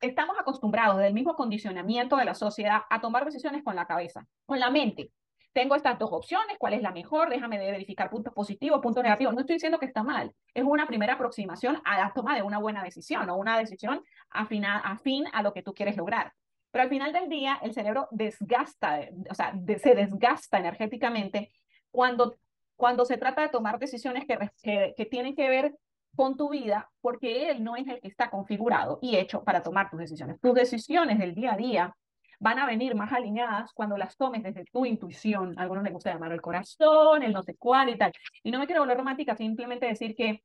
estamos 0.00 0.36
acostumbrados 0.38 0.98
del 0.98 1.14
mismo 1.14 1.34
condicionamiento 1.34 2.16
de 2.16 2.24
la 2.24 2.34
sociedad 2.34 2.82
a 2.90 3.00
tomar 3.00 3.24
decisiones 3.24 3.62
con 3.62 3.76
la 3.76 3.86
cabeza, 3.86 4.26
con 4.46 4.60
la 4.60 4.70
mente. 4.70 5.12
Tengo 5.52 5.74
estas 5.74 5.98
dos 5.98 6.10
opciones, 6.12 6.56
¿cuál 6.58 6.74
es 6.74 6.82
la 6.82 6.92
mejor? 6.92 7.30
Déjame 7.30 7.58
verificar 7.58 8.10
puntos 8.10 8.32
positivos, 8.32 8.80
puntos 8.80 9.02
negativos. 9.02 9.34
No 9.34 9.40
estoy 9.40 9.56
diciendo 9.56 9.78
que 9.78 9.86
está 9.86 10.04
mal, 10.04 10.32
es 10.54 10.62
una 10.62 10.86
primera 10.86 11.14
aproximación 11.14 11.80
a 11.84 11.98
la 11.98 12.12
toma 12.12 12.36
de 12.36 12.42
una 12.42 12.58
buena 12.58 12.84
decisión 12.84 13.28
o 13.28 13.36
una 13.36 13.58
decisión 13.58 14.02
afín 14.30 15.24
a 15.32 15.42
lo 15.42 15.52
que 15.52 15.62
tú 15.62 15.74
quieres 15.74 15.96
lograr. 15.96 16.32
Pero 16.70 16.84
al 16.84 16.90
final 16.90 17.12
del 17.12 17.28
día, 17.28 17.58
el 17.62 17.72
cerebro 17.72 18.08
desgasta, 18.10 19.00
o 19.30 19.34
sea, 19.34 19.54
se 19.78 19.94
desgasta 19.94 20.58
energéticamente 20.58 21.50
cuando, 21.90 22.36
cuando 22.76 23.04
se 23.04 23.16
trata 23.16 23.42
de 23.42 23.48
tomar 23.48 23.78
decisiones 23.78 24.24
que, 24.26 24.94
que, 24.96 25.06
tienen 25.06 25.34
que 25.34 25.48
ver 25.48 25.74
con 26.14 26.36
tu 26.36 26.50
vida, 26.50 26.90
porque 27.00 27.50
él 27.50 27.64
no 27.64 27.76
es 27.76 27.86
el 27.88 28.00
que 28.00 28.08
está 28.08 28.30
configurado 28.30 28.98
y 29.00 29.16
hecho 29.16 29.44
para 29.44 29.62
tomar 29.62 29.90
tus 29.90 30.00
decisiones. 30.00 30.40
Tus 30.40 30.54
decisiones 30.54 31.18
del 31.18 31.34
día 31.34 31.54
a 31.54 31.56
día 31.56 31.96
van 32.40 32.58
a 32.58 32.66
venir 32.66 32.94
más 32.94 33.12
alineadas 33.12 33.72
cuando 33.72 33.96
las 33.96 34.16
tomes 34.16 34.42
desde 34.42 34.64
tu 34.66 34.84
intuición. 34.84 35.58
A 35.58 35.62
algunos 35.62 35.84
les 35.84 35.92
gusta 35.92 36.12
llamarlo 36.12 36.34
el 36.34 36.40
corazón, 36.40 37.22
el 37.22 37.32
no 37.32 37.42
sé 37.42 37.56
cuál 37.56 37.88
y 37.88 37.98
tal. 37.98 38.12
Y 38.42 38.50
no 38.50 38.58
me 38.58 38.66
quiero 38.66 38.82
volver 38.82 38.96
romántica, 38.96 39.36
simplemente 39.36 39.86
decir 39.86 40.14
que 40.14 40.42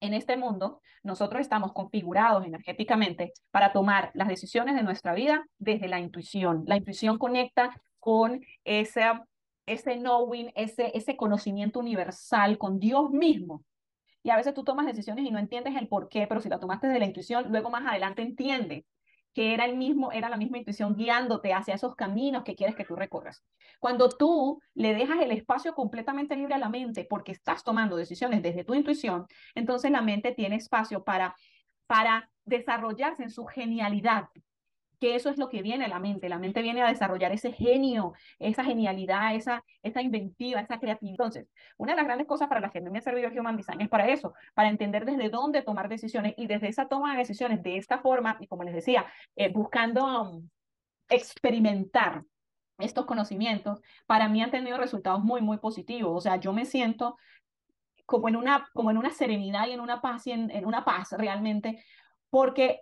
en 0.00 0.14
este 0.14 0.36
mundo, 0.36 0.80
nosotros 1.02 1.40
estamos 1.40 1.72
configurados 1.72 2.44
energéticamente 2.44 3.32
para 3.50 3.72
tomar 3.72 4.10
las 4.14 4.28
decisiones 4.28 4.74
de 4.74 4.82
nuestra 4.82 5.14
vida 5.14 5.46
desde 5.58 5.88
la 5.88 6.00
intuición. 6.00 6.64
La 6.66 6.76
intuición 6.76 7.18
conecta 7.18 7.80
con 7.98 8.40
ese, 8.64 9.02
ese 9.66 9.96
knowing, 9.96 10.52
ese, 10.54 10.96
ese 10.96 11.16
conocimiento 11.16 11.80
universal, 11.80 12.58
con 12.58 12.78
Dios 12.78 13.10
mismo. 13.10 13.64
Y 14.22 14.30
a 14.30 14.36
veces 14.36 14.54
tú 14.54 14.64
tomas 14.64 14.86
decisiones 14.86 15.24
y 15.24 15.30
no 15.30 15.38
entiendes 15.38 15.76
el 15.76 15.88
por 15.88 16.08
qué, 16.08 16.26
pero 16.26 16.40
si 16.40 16.48
la 16.48 16.58
tomaste 16.58 16.88
de 16.88 16.98
la 16.98 17.06
intuición, 17.06 17.50
luego 17.50 17.70
más 17.70 17.86
adelante 17.86 18.22
entiendes 18.22 18.84
que 19.36 19.52
era, 19.52 19.66
el 19.66 19.76
mismo, 19.76 20.12
era 20.12 20.30
la 20.30 20.38
misma 20.38 20.56
intuición 20.56 20.96
guiándote 20.96 21.52
hacia 21.52 21.74
esos 21.74 21.94
caminos 21.94 22.42
que 22.42 22.56
quieres 22.56 22.74
que 22.74 22.86
tú 22.86 22.96
recorras. 22.96 23.44
Cuando 23.80 24.08
tú 24.08 24.62
le 24.72 24.94
dejas 24.94 25.20
el 25.20 25.30
espacio 25.30 25.74
completamente 25.74 26.34
libre 26.34 26.54
a 26.54 26.58
la 26.58 26.70
mente 26.70 27.04
porque 27.04 27.32
estás 27.32 27.62
tomando 27.62 27.96
decisiones 27.96 28.42
desde 28.42 28.64
tu 28.64 28.72
intuición, 28.72 29.26
entonces 29.54 29.90
la 29.90 30.00
mente 30.00 30.32
tiene 30.32 30.56
espacio 30.56 31.04
para, 31.04 31.36
para 31.86 32.30
desarrollarse 32.46 33.24
en 33.24 33.30
su 33.30 33.44
genialidad, 33.44 34.30
que 34.98 35.14
eso 35.14 35.30
es 35.30 35.38
lo 35.38 35.48
que 35.48 35.62
viene 35.62 35.84
a 35.84 35.88
la 35.88 35.98
mente. 35.98 36.28
La 36.28 36.38
mente 36.38 36.62
viene 36.62 36.82
a 36.82 36.88
desarrollar 36.88 37.32
ese 37.32 37.52
genio, 37.52 38.14
esa 38.38 38.64
genialidad, 38.64 39.34
esa, 39.34 39.62
esa 39.82 40.02
inventiva, 40.02 40.60
esa 40.60 40.78
creatividad. 40.78 41.12
Entonces, 41.12 41.48
una 41.76 41.92
de 41.92 41.96
las 41.96 42.06
grandes 42.06 42.26
cosas 42.26 42.48
para 42.48 42.60
las 42.60 42.72
que 42.72 42.80
me 42.80 42.98
ha 42.98 43.02
servido 43.02 43.28
el 43.28 43.38
Human 43.38 43.56
Design 43.56 43.80
es 43.80 43.88
para 43.88 44.08
eso, 44.08 44.34
para 44.54 44.68
entender 44.68 45.04
desde 45.04 45.28
dónde 45.28 45.62
tomar 45.62 45.88
decisiones 45.88 46.34
y 46.36 46.46
desde 46.46 46.68
esa 46.68 46.88
toma 46.88 47.12
de 47.12 47.18
decisiones 47.18 47.62
de 47.62 47.76
esta 47.76 47.98
forma, 47.98 48.36
y 48.40 48.46
como 48.46 48.64
les 48.64 48.74
decía, 48.74 49.06
eh, 49.34 49.52
buscando 49.52 50.22
um, 50.22 50.48
experimentar 51.08 52.24
estos 52.78 53.06
conocimientos, 53.06 53.80
para 54.06 54.28
mí 54.28 54.42
han 54.42 54.50
tenido 54.50 54.76
resultados 54.78 55.22
muy, 55.22 55.40
muy 55.40 55.58
positivos. 55.58 56.16
O 56.16 56.20
sea, 56.20 56.36
yo 56.36 56.52
me 56.52 56.64
siento 56.64 57.16
como 58.04 58.28
en 58.28 58.36
una, 58.36 58.68
como 58.72 58.90
en 58.90 58.98
una 58.98 59.10
serenidad 59.10 59.66
y 59.66 59.72
en 59.72 59.80
una 59.80 60.00
paz, 60.00 60.26
y 60.26 60.32
en, 60.32 60.50
en 60.50 60.64
una 60.64 60.84
paz 60.84 61.12
realmente, 61.12 61.82
porque 62.30 62.80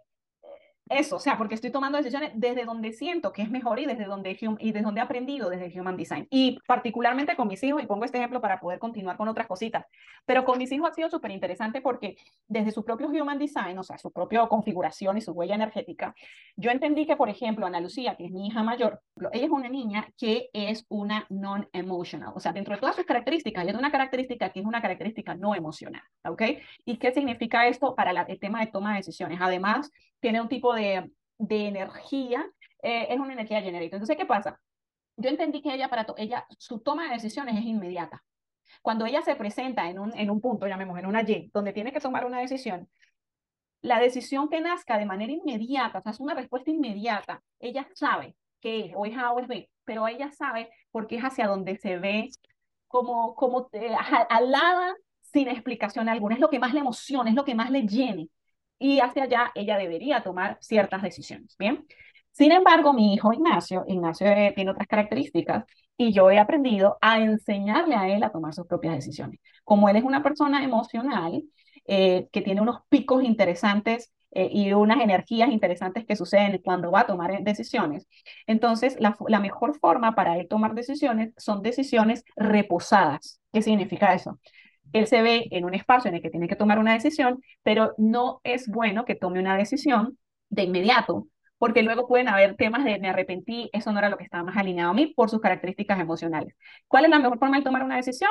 eso, 0.89 1.17
o 1.17 1.19
sea, 1.19 1.39
porque 1.39 1.55
estoy 1.55 1.71
tomando 1.71 1.97
decisiones 1.97 2.33
desde 2.35 2.65
donde 2.65 2.93
siento 2.93 3.33
que 3.33 3.41
es 3.41 3.51
mejor 3.51 3.79
y 3.79 3.87
desde 3.87 4.05
donde, 4.05 4.37
y 4.59 4.73
desde 4.73 4.85
donde 4.85 5.01
he 5.01 5.05
aprendido 5.05 5.49
desde 5.49 5.81
Human 5.81 5.97
Design. 5.97 6.27
Y 6.31 6.59
particularmente 6.67 7.37
con 7.37 7.49
mis 7.49 7.63
hijos, 7.63 7.83
y 7.83 7.87
pongo 7.87 8.05
este 8.05 8.19
ejemplo 8.19 8.41
para 8.43 8.61
poder 8.61 8.79
continuar 8.79 9.17
con 9.17 9.29
otras 9.29 9.47
cositas, 9.47 9.87
pero 10.27 10.45
con 10.45 10.59
mis 10.59 10.71
hijos 10.73 10.91
ha 10.91 10.95
sido 10.95 11.09
súper 11.09 11.31
interesante 11.31 11.81
porque 11.81 12.17
desde 12.49 12.71
su 12.71 12.85
propio 12.85 13.09
Human 13.09 13.39
Design, 13.39 13.79
o 13.79 13.83
sea, 13.83 13.97
su 13.97 14.13
propia 14.13 14.47
configuración 14.47 15.17
y 15.17 15.23
su 15.23 15.33
huella 15.33 15.55
energética, 15.55 16.15
yo 16.57 16.71
entendí 16.71 17.07
que, 17.07 17.17
por 17.17 17.31
ejemplo, 17.31 17.65
Ana 17.65 17.81
Lucía, 17.81 18.17
que 18.17 18.27
es 18.27 18.31
mi 18.31 18.49
hija 18.49 18.63
mayor, 18.63 19.01
ella 19.33 19.47
es 19.47 19.51
una 19.51 19.71
niña 19.71 20.09
que 20.19 20.51
es 20.53 20.85
una 20.91 21.27
non-emotional, 21.31 22.33
o 22.35 22.41
sea, 22.41 22.53
dentro 22.53 22.75
de 22.75 22.81
todas 22.81 22.97
sus 22.97 23.07
características, 23.07 23.65
ella 23.65 23.73
es 23.73 23.79
una 23.79 23.91
característica 23.91 24.51
que 24.51 24.61
es 24.61 24.67
una 24.67 24.83
característica 24.83 25.35
no 25.35 25.55
emocional, 25.55 26.03
¿ok? 26.27 26.43
¿Y 26.85 26.99
qué 26.99 27.13
significa 27.13 27.67
esto 27.69 27.95
para 27.95 28.11
el 28.11 28.39
tema 28.39 28.61
de 28.61 28.67
toma 28.67 28.91
de 28.91 28.99
decisiones? 28.99 29.39
Además, 29.41 29.91
tiene 30.25 30.41
un 30.41 30.49
tipo 30.49 30.73
de, 30.73 31.11
de 31.37 31.69
energía, 31.69 32.51
eh, 32.83 33.09
es 33.11 33.21
una 33.21 33.35
energía 33.35 33.61
generator. 33.61 33.97
Entonces, 33.97 34.17
¿qué 34.17 34.25
pasa? 34.25 34.59
Yo 35.19 35.29
entendí 35.29 35.61
que 35.61 35.75
ella, 35.75 35.91
para 35.91 36.07
ella, 36.17 36.47
su 36.57 36.79
toma 36.79 37.05
de 37.05 37.11
decisiones 37.11 37.59
es 37.59 37.67
inmediata. 37.67 38.25
Cuando 38.81 39.05
ella 39.05 39.21
se 39.21 39.37
presenta 39.37 39.91
en 39.91 39.99
un, 39.99 40.17
en 40.17 40.31
un 40.31 40.41
punto, 40.41 40.67
llamemos 40.67 40.99
en 40.99 41.05
una 41.05 41.21
Y, 41.29 41.51
donde 41.53 41.75
tiene 41.75 41.93
que 41.93 42.01
tomar 42.01 42.25
una 42.25 42.41
decisión, 42.41 42.89
la 43.83 44.01
decisión 44.01 44.49
que 44.49 44.63
nazca 44.63 44.97
de 44.97 45.05
manera 45.05 45.31
inmediata, 45.31 45.99
o 45.99 46.03
sea, 46.03 46.13
es 46.13 46.21
una 46.21 46.33
respuesta 46.33 46.71
inmediata, 46.71 47.43
ella 47.59 47.87
sabe 47.93 48.35
que 48.63 48.87
es 48.87 48.93
o 48.97 49.05
es 49.05 49.15
A 49.19 49.31
o 49.31 49.41
es 49.41 49.47
B, 49.47 49.69
pero 49.85 50.09
ella 50.09 50.33
sabe 50.33 50.71
porque 50.91 51.17
es 51.17 51.23
hacia 51.23 51.49
donde 51.49 51.77
se 51.77 51.99
ve 51.99 52.31
como, 52.89 53.35
como 53.35 53.69
eh, 53.73 53.95
alada 54.31 54.95
sin 55.21 55.49
explicación 55.49 56.09
alguna, 56.09 56.37
es 56.37 56.41
lo 56.41 56.49
que 56.49 56.59
más 56.59 56.73
le 56.73 56.81
emociona, 56.81 57.29
es 57.29 57.37
lo 57.37 57.45
que 57.45 57.55
más 57.55 57.71
le 57.71 57.83
llene 57.87 58.31
y 58.79 59.01
hacia 59.01 59.25
allá 59.25 59.53
ella 59.55 59.79
debería 59.79 60.23
tomar 60.23 60.59
ciertas 60.61 61.03
decisiones, 61.03 61.57
¿bien? 61.59 61.87
Sin 62.33 62.53
embargo, 62.53 62.93
mi 62.93 63.15
hijo 63.15 63.33
Ignacio, 63.33 63.85
Ignacio 63.87 64.27
eh, 64.27 64.53
tiene 64.57 64.73
otras 64.73 64.89
características 64.89 65.65
y 65.97 66.13
yo 66.13 66.31
he 66.31 66.39
aprendido 66.39 66.99
a 67.01 67.21
enseñarle 67.21 67.95
a 67.95 68.09
él 68.09 68.23
a 68.25 68.33
tomar 68.33 68.53
sus 68.55 68.67
propias 68.67 68.97
decisiones. 68.97 69.41
Como 69.63 69.89
él 69.89 69.97
es 69.97 70.03
una 70.05 70.23
persona 70.23 70.65
emocional, 70.65 71.45
eh, 71.87 72.29
que 72.33 72.41
tiene 72.43 72.61
unos 72.61 72.79
picos 72.89 73.23
interesantes 73.23 74.13
eh, 74.33 74.49
y 74.51 74.73
unas 74.73 75.01
energías 75.01 75.51
interesantes 75.51 76.07
que 76.07 76.17
suceden 76.17 76.61
cuando 76.65 76.91
va 76.91 77.01
a 77.01 77.07
tomar 77.07 77.43
decisiones. 77.43 78.09
Entonces, 78.47 78.97
la, 78.99 79.17
la, 79.29 79.39
mejor 79.39 79.79
forma 79.79 80.15
para 80.15 80.39
él 80.39 80.49
tomar 80.49 80.75
decisiones 80.75 81.33
son 81.37 81.63
decisiones 81.63 82.25
reposadas. 82.37 83.41
¿Qué 83.53 83.63
significa 83.63 84.15
eso? 84.15 84.41
Él 84.95 85.09
se 85.09 85.23
ve 85.23 85.49
en 85.51 85.65
un 85.65 85.75
espacio 85.75 86.09
en 86.09 86.15
el 86.15 86.23
que 86.23 86.31
tiene 86.31 86.49
que 86.49 86.57
tomar 86.57 86.79
una 86.79 86.95
decisión, 86.95 87.43
pero 87.63 87.95
no 87.99 88.41
es 88.45 88.69
bueno 88.69 89.05
que 89.05 89.17
tome 89.17 89.41
una 89.41 89.57
decisión 89.57 90.17
de 90.51 90.63
inmediato, 90.63 91.27
porque 91.59 91.83
luego 91.83 92.07
pueden 92.07 92.29
haber 92.29 92.55
temas 92.57 92.85
de 92.85 92.99
me 93.01 93.09
arrepentí, 93.09 93.69
eso 93.73 93.91
no 93.93 93.99
era 93.99 94.09
lo 94.09 94.17
que 94.17 94.25
estaba 94.25 94.45
más 94.45 94.57
alineado 94.57 94.93
a 94.93 94.95
mí 94.95 95.09
por 95.09 95.31
sus 95.31 95.41
características 95.41 95.99
emocionales. 95.99 96.55
¿Cuál 96.87 97.05
es 97.05 97.11
la 97.11 97.19
mejor 97.19 97.39
forma 97.39 97.59
de 97.59 97.65
tomar 97.65 97.83
una 97.83 97.97
decisión? 97.97 98.31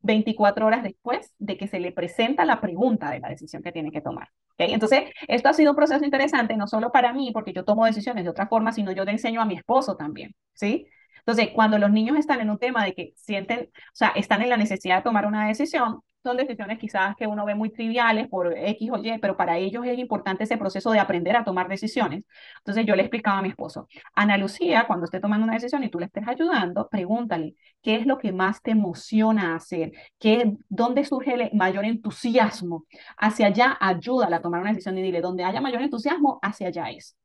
24 0.00 0.66
horas 0.66 0.82
después 0.82 1.32
de 1.38 1.58
que 1.58 1.68
se 1.68 1.78
le 1.78 1.92
presenta 1.92 2.44
la 2.46 2.60
pregunta 2.60 3.10
de 3.10 3.20
la 3.20 3.28
decisión 3.28 3.62
que 3.62 3.70
tiene 3.70 3.92
que 3.92 4.00
tomar. 4.00 4.28
¿Okay? 4.54 4.72
Entonces, 4.72 5.04
esto 5.28 5.50
ha 5.50 5.52
sido 5.52 5.72
un 5.72 5.76
proceso 5.76 6.04
interesante, 6.04 6.56
no 6.56 6.66
solo 6.66 6.90
para 6.90 7.12
mí, 7.12 7.30
porque 7.32 7.52
yo 7.52 7.64
tomo 7.64 7.84
decisiones 7.84 8.24
de 8.24 8.30
otra 8.30 8.48
forma, 8.48 8.72
sino 8.72 8.92
yo 8.92 9.04
le 9.04 9.12
enseño 9.12 9.42
a 9.42 9.44
mi 9.44 9.56
esposo 9.56 9.96
también, 9.96 10.34
¿sí? 10.54 10.86
Entonces, 11.26 11.50
cuando 11.54 11.78
los 11.78 11.90
niños 11.90 12.16
están 12.18 12.40
en 12.40 12.50
un 12.50 12.58
tema 12.58 12.84
de 12.84 12.94
que 12.94 13.12
sienten, 13.16 13.70
o 13.72 13.94
sea, 13.94 14.08
están 14.10 14.42
en 14.42 14.50
la 14.50 14.56
necesidad 14.56 14.96
de 14.98 15.02
tomar 15.02 15.26
una 15.26 15.46
decisión, 15.48 16.00
son 16.22 16.36
decisiones 16.36 16.78
quizás 16.78 17.16
que 17.16 17.26
uno 17.26 17.44
ve 17.44 17.54
muy 17.54 17.70
triviales 17.70 18.28
por 18.28 18.56
X 18.56 18.90
o 18.92 18.98
Y, 18.98 19.18
pero 19.18 19.36
para 19.36 19.58
ellos 19.58 19.84
es 19.86 19.98
importante 19.98 20.44
ese 20.44 20.56
proceso 20.56 20.90
de 20.92 21.00
aprender 21.00 21.36
a 21.36 21.44
tomar 21.44 21.68
decisiones. 21.68 22.24
Entonces 22.58 22.86
yo 22.86 22.94
le 22.94 23.02
explicaba 23.02 23.38
a 23.38 23.42
mi 23.42 23.48
esposo, 23.48 23.88
Ana 24.14 24.36
Lucía, 24.38 24.86
cuando 24.86 25.04
esté 25.04 25.20
tomando 25.20 25.44
una 25.44 25.54
decisión 25.54 25.82
y 25.82 25.90
tú 25.90 25.98
le 25.98 26.06
estés 26.06 26.26
ayudando, 26.28 26.88
pregúntale, 26.88 27.56
¿qué 27.82 27.96
es 27.96 28.06
lo 28.06 28.18
que 28.18 28.32
más 28.32 28.62
te 28.62 28.70
emociona 28.70 29.54
hacer? 29.56 29.92
¿Qué, 30.18 30.56
¿Dónde 30.68 31.04
surge 31.04 31.34
el 31.34 31.50
mayor 31.54 31.84
entusiasmo? 31.84 32.86
Hacia 33.16 33.48
allá, 33.48 33.76
ayúdala 33.80 34.36
a 34.36 34.42
tomar 34.42 34.60
una 34.60 34.70
decisión 34.70 34.96
y 34.98 35.02
dile, 35.02 35.20
donde 35.20 35.44
haya 35.44 35.60
mayor 35.60 35.82
entusiasmo, 35.82 36.38
hacia 36.42 36.68
allá 36.68 36.90
es. 36.90 37.16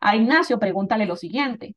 A 0.00 0.14
Ignacio, 0.16 0.58
pregúntale 0.58 1.06
lo 1.06 1.16
siguiente, 1.16 1.74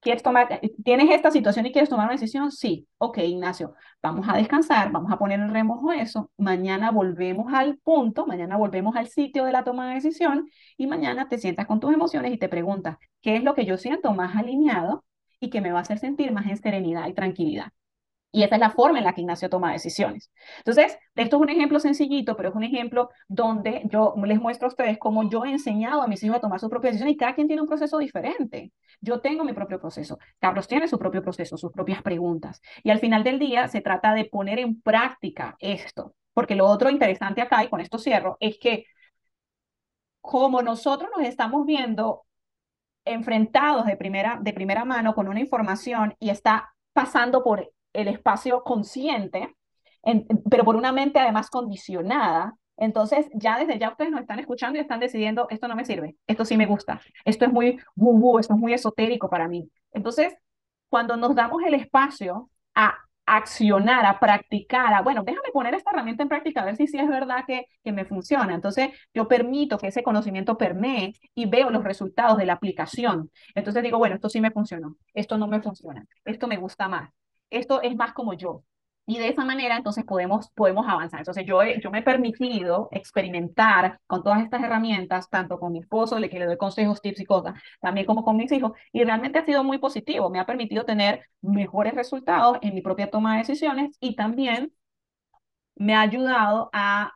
¿Quieres 0.00 0.22
tomar, 0.22 0.60
tienes 0.84 1.10
esta 1.10 1.30
situación 1.32 1.66
y 1.66 1.72
quieres 1.72 1.90
tomar 1.90 2.06
una 2.06 2.14
decisión? 2.14 2.52
Sí. 2.52 2.86
Ok, 2.98 3.18
Ignacio, 3.18 3.74
vamos 4.00 4.26
a 4.28 4.36
descansar, 4.36 4.92
vamos 4.92 5.10
a 5.12 5.18
poner 5.18 5.40
en 5.40 5.52
remojo 5.52 5.90
eso. 5.92 6.30
Mañana 6.36 6.92
volvemos 6.92 7.52
al 7.52 7.78
punto, 7.78 8.24
mañana 8.26 8.56
volvemos 8.56 8.94
al 8.96 9.08
sitio 9.08 9.44
de 9.44 9.52
la 9.52 9.64
toma 9.64 9.88
de 9.88 9.94
decisión 9.96 10.48
y 10.76 10.86
mañana 10.86 11.28
te 11.28 11.38
sientas 11.38 11.66
con 11.66 11.80
tus 11.80 11.92
emociones 11.92 12.32
y 12.32 12.38
te 12.38 12.48
preguntas, 12.48 12.96
¿qué 13.22 13.36
es 13.36 13.42
lo 13.42 13.54
que 13.54 13.66
yo 13.66 13.76
siento 13.76 14.12
más 14.12 14.36
alineado 14.36 15.04
y 15.40 15.50
que 15.50 15.60
me 15.60 15.72
va 15.72 15.80
a 15.80 15.82
hacer 15.82 15.98
sentir 15.98 16.30
más 16.32 16.46
en 16.46 16.56
serenidad 16.58 17.08
y 17.08 17.14
tranquilidad? 17.14 17.72
Y 18.30 18.42
esa 18.42 18.56
es 18.56 18.60
la 18.60 18.70
forma 18.70 18.98
en 18.98 19.04
la 19.04 19.14
que 19.14 19.22
Ignacio 19.22 19.48
toma 19.48 19.72
decisiones. 19.72 20.30
Entonces, 20.58 20.98
esto 21.14 21.36
es 21.36 21.42
un 21.42 21.48
ejemplo 21.48 21.80
sencillito, 21.80 22.36
pero 22.36 22.50
es 22.50 22.54
un 22.54 22.62
ejemplo 22.62 23.08
donde 23.26 23.82
yo 23.90 24.14
les 24.24 24.40
muestro 24.40 24.66
a 24.66 24.68
ustedes 24.68 24.98
cómo 24.98 25.28
yo 25.30 25.44
he 25.44 25.50
enseñado 25.50 26.02
a 26.02 26.06
mis 26.08 26.22
hijos 26.22 26.36
a 26.36 26.40
tomar 26.40 26.60
su 26.60 26.68
propia 26.68 26.90
decisión 26.90 27.08
y 27.08 27.16
cada 27.16 27.34
quien 27.34 27.46
tiene 27.46 27.62
un 27.62 27.68
proceso 27.68 27.96
diferente. 27.98 28.72
Yo 29.00 29.20
tengo 29.20 29.44
mi 29.44 29.54
propio 29.54 29.80
proceso, 29.80 30.18
Carlos 30.38 30.68
tiene 30.68 30.88
su 30.88 30.98
propio 30.98 31.22
proceso, 31.22 31.56
sus 31.56 31.72
propias 31.72 32.02
preguntas. 32.02 32.60
Y 32.82 32.90
al 32.90 32.98
final 32.98 33.24
del 33.24 33.38
día 33.38 33.66
se 33.68 33.80
trata 33.80 34.12
de 34.12 34.26
poner 34.26 34.58
en 34.58 34.80
práctica 34.82 35.56
esto, 35.58 36.14
porque 36.34 36.54
lo 36.54 36.66
otro 36.66 36.90
interesante 36.90 37.40
acá, 37.40 37.64
y 37.64 37.68
con 37.70 37.80
esto 37.80 37.98
cierro, 37.98 38.36
es 38.40 38.58
que 38.58 38.84
como 40.20 40.62
nosotros 40.62 41.10
nos 41.16 41.26
estamos 41.26 41.64
viendo 41.64 42.26
enfrentados 43.04 43.86
de 43.86 43.96
primera, 43.96 44.38
de 44.42 44.52
primera 44.52 44.84
mano 44.84 45.14
con 45.14 45.28
una 45.28 45.40
información 45.40 46.14
y 46.18 46.30
está 46.30 46.74
pasando 46.92 47.42
por 47.42 47.72
el 48.00 48.08
espacio 48.08 48.62
consciente, 48.62 49.54
pero 50.50 50.64
por 50.64 50.76
una 50.76 50.92
mente 50.92 51.18
además 51.18 51.50
condicionada. 51.50 52.54
Entonces, 52.76 53.26
ya 53.34 53.58
desde 53.58 53.78
ya 53.78 53.90
ustedes 53.90 54.12
nos 54.12 54.20
están 54.20 54.38
escuchando 54.38 54.78
y 54.78 54.82
están 54.82 55.00
decidiendo, 55.00 55.48
esto 55.50 55.66
no 55.66 55.74
me 55.74 55.84
sirve, 55.84 56.16
esto 56.28 56.44
sí 56.44 56.56
me 56.56 56.66
gusta, 56.66 57.00
esto 57.24 57.44
es 57.44 57.52
muy, 57.52 57.80
esto 58.38 58.54
es 58.54 58.60
muy 58.60 58.72
esotérico 58.72 59.28
para 59.28 59.48
mí. 59.48 59.68
Entonces, 59.92 60.36
cuando 60.88 61.16
nos 61.16 61.34
damos 61.34 61.62
el 61.64 61.74
espacio 61.74 62.48
a 62.74 62.94
accionar, 63.26 64.06
a 64.06 64.20
practicar, 64.20 64.94
a, 64.94 65.02
bueno, 65.02 65.22
déjame 65.24 65.50
poner 65.52 65.74
esta 65.74 65.90
herramienta 65.90 66.22
en 66.22 66.28
práctica, 66.28 66.62
a 66.62 66.64
ver 66.64 66.76
si 66.76 66.86
sí 66.86 66.98
es 66.98 67.08
verdad 67.08 67.44
que, 67.46 67.66
que 67.82 67.92
me 67.92 68.04
funciona. 68.04 68.54
Entonces, 68.54 68.90
yo 69.12 69.26
permito 69.28 69.76
que 69.76 69.88
ese 69.88 70.04
conocimiento 70.04 70.56
permee 70.56 71.12
y 71.34 71.46
veo 71.46 71.70
los 71.70 71.84
resultados 71.84 72.38
de 72.38 72.46
la 72.46 72.54
aplicación. 72.54 73.30
Entonces 73.56 73.82
digo, 73.82 73.98
bueno, 73.98 74.14
esto 74.14 74.28
sí 74.30 74.40
me 74.40 74.52
funcionó, 74.52 74.96
esto 75.12 75.36
no 75.36 75.48
me 75.48 75.60
funciona, 75.60 76.06
esto 76.24 76.46
me 76.46 76.56
gusta 76.56 76.88
más 76.88 77.10
esto 77.50 77.82
es 77.82 77.96
más 77.96 78.12
como 78.12 78.34
yo. 78.34 78.62
Y 79.06 79.18
de 79.18 79.28
esa 79.28 79.42
manera 79.42 79.76
entonces 79.76 80.04
podemos, 80.04 80.50
podemos 80.50 80.86
avanzar. 80.86 81.20
Entonces 81.20 81.46
yo, 81.46 81.62
yo 81.64 81.90
me 81.90 82.00
he 82.00 82.02
permitido 82.02 82.88
experimentar 82.92 83.98
con 84.06 84.22
todas 84.22 84.42
estas 84.42 84.62
herramientas, 84.62 85.30
tanto 85.30 85.58
con 85.58 85.72
mi 85.72 85.78
esposo, 85.80 86.18
le 86.18 86.28
que 86.28 86.38
le 86.38 86.44
doy 86.44 86.58
consejos, 86.58 87.00
tips 87.00 87.20
y 87.20 87.24
cosas, 87.24 87.54
también 87.80 88.06
como 88.06 88.22
con 88.22 88.36
mis 88.36 88.52
hijos, 88.52 88.72
y 88.92 89.04
realmente 89.04 89.38
ha 89.38 89.46
sido 89.46 89.64
muy 89.64 89.78
positivo. 89.78 90.28
Me 90.28 90.40
ha 90.40 90.46
permitido 90.46 90.84
tener 90.84 91.24
mejores 91.40 91.94
resultados 91.94 92.58
en 92.60 92.74
mi 92.74 92.82
propia 92.82 93.10
toma 93.10 93.32
de 93.32 93.38
decisiones 93.38 93.96
y 94.00 94.14
también 94.14 94.72
me 95.76 95.94
ha 95.94 96.00
ayudado 96.02 96.70
a, 96.72 97.12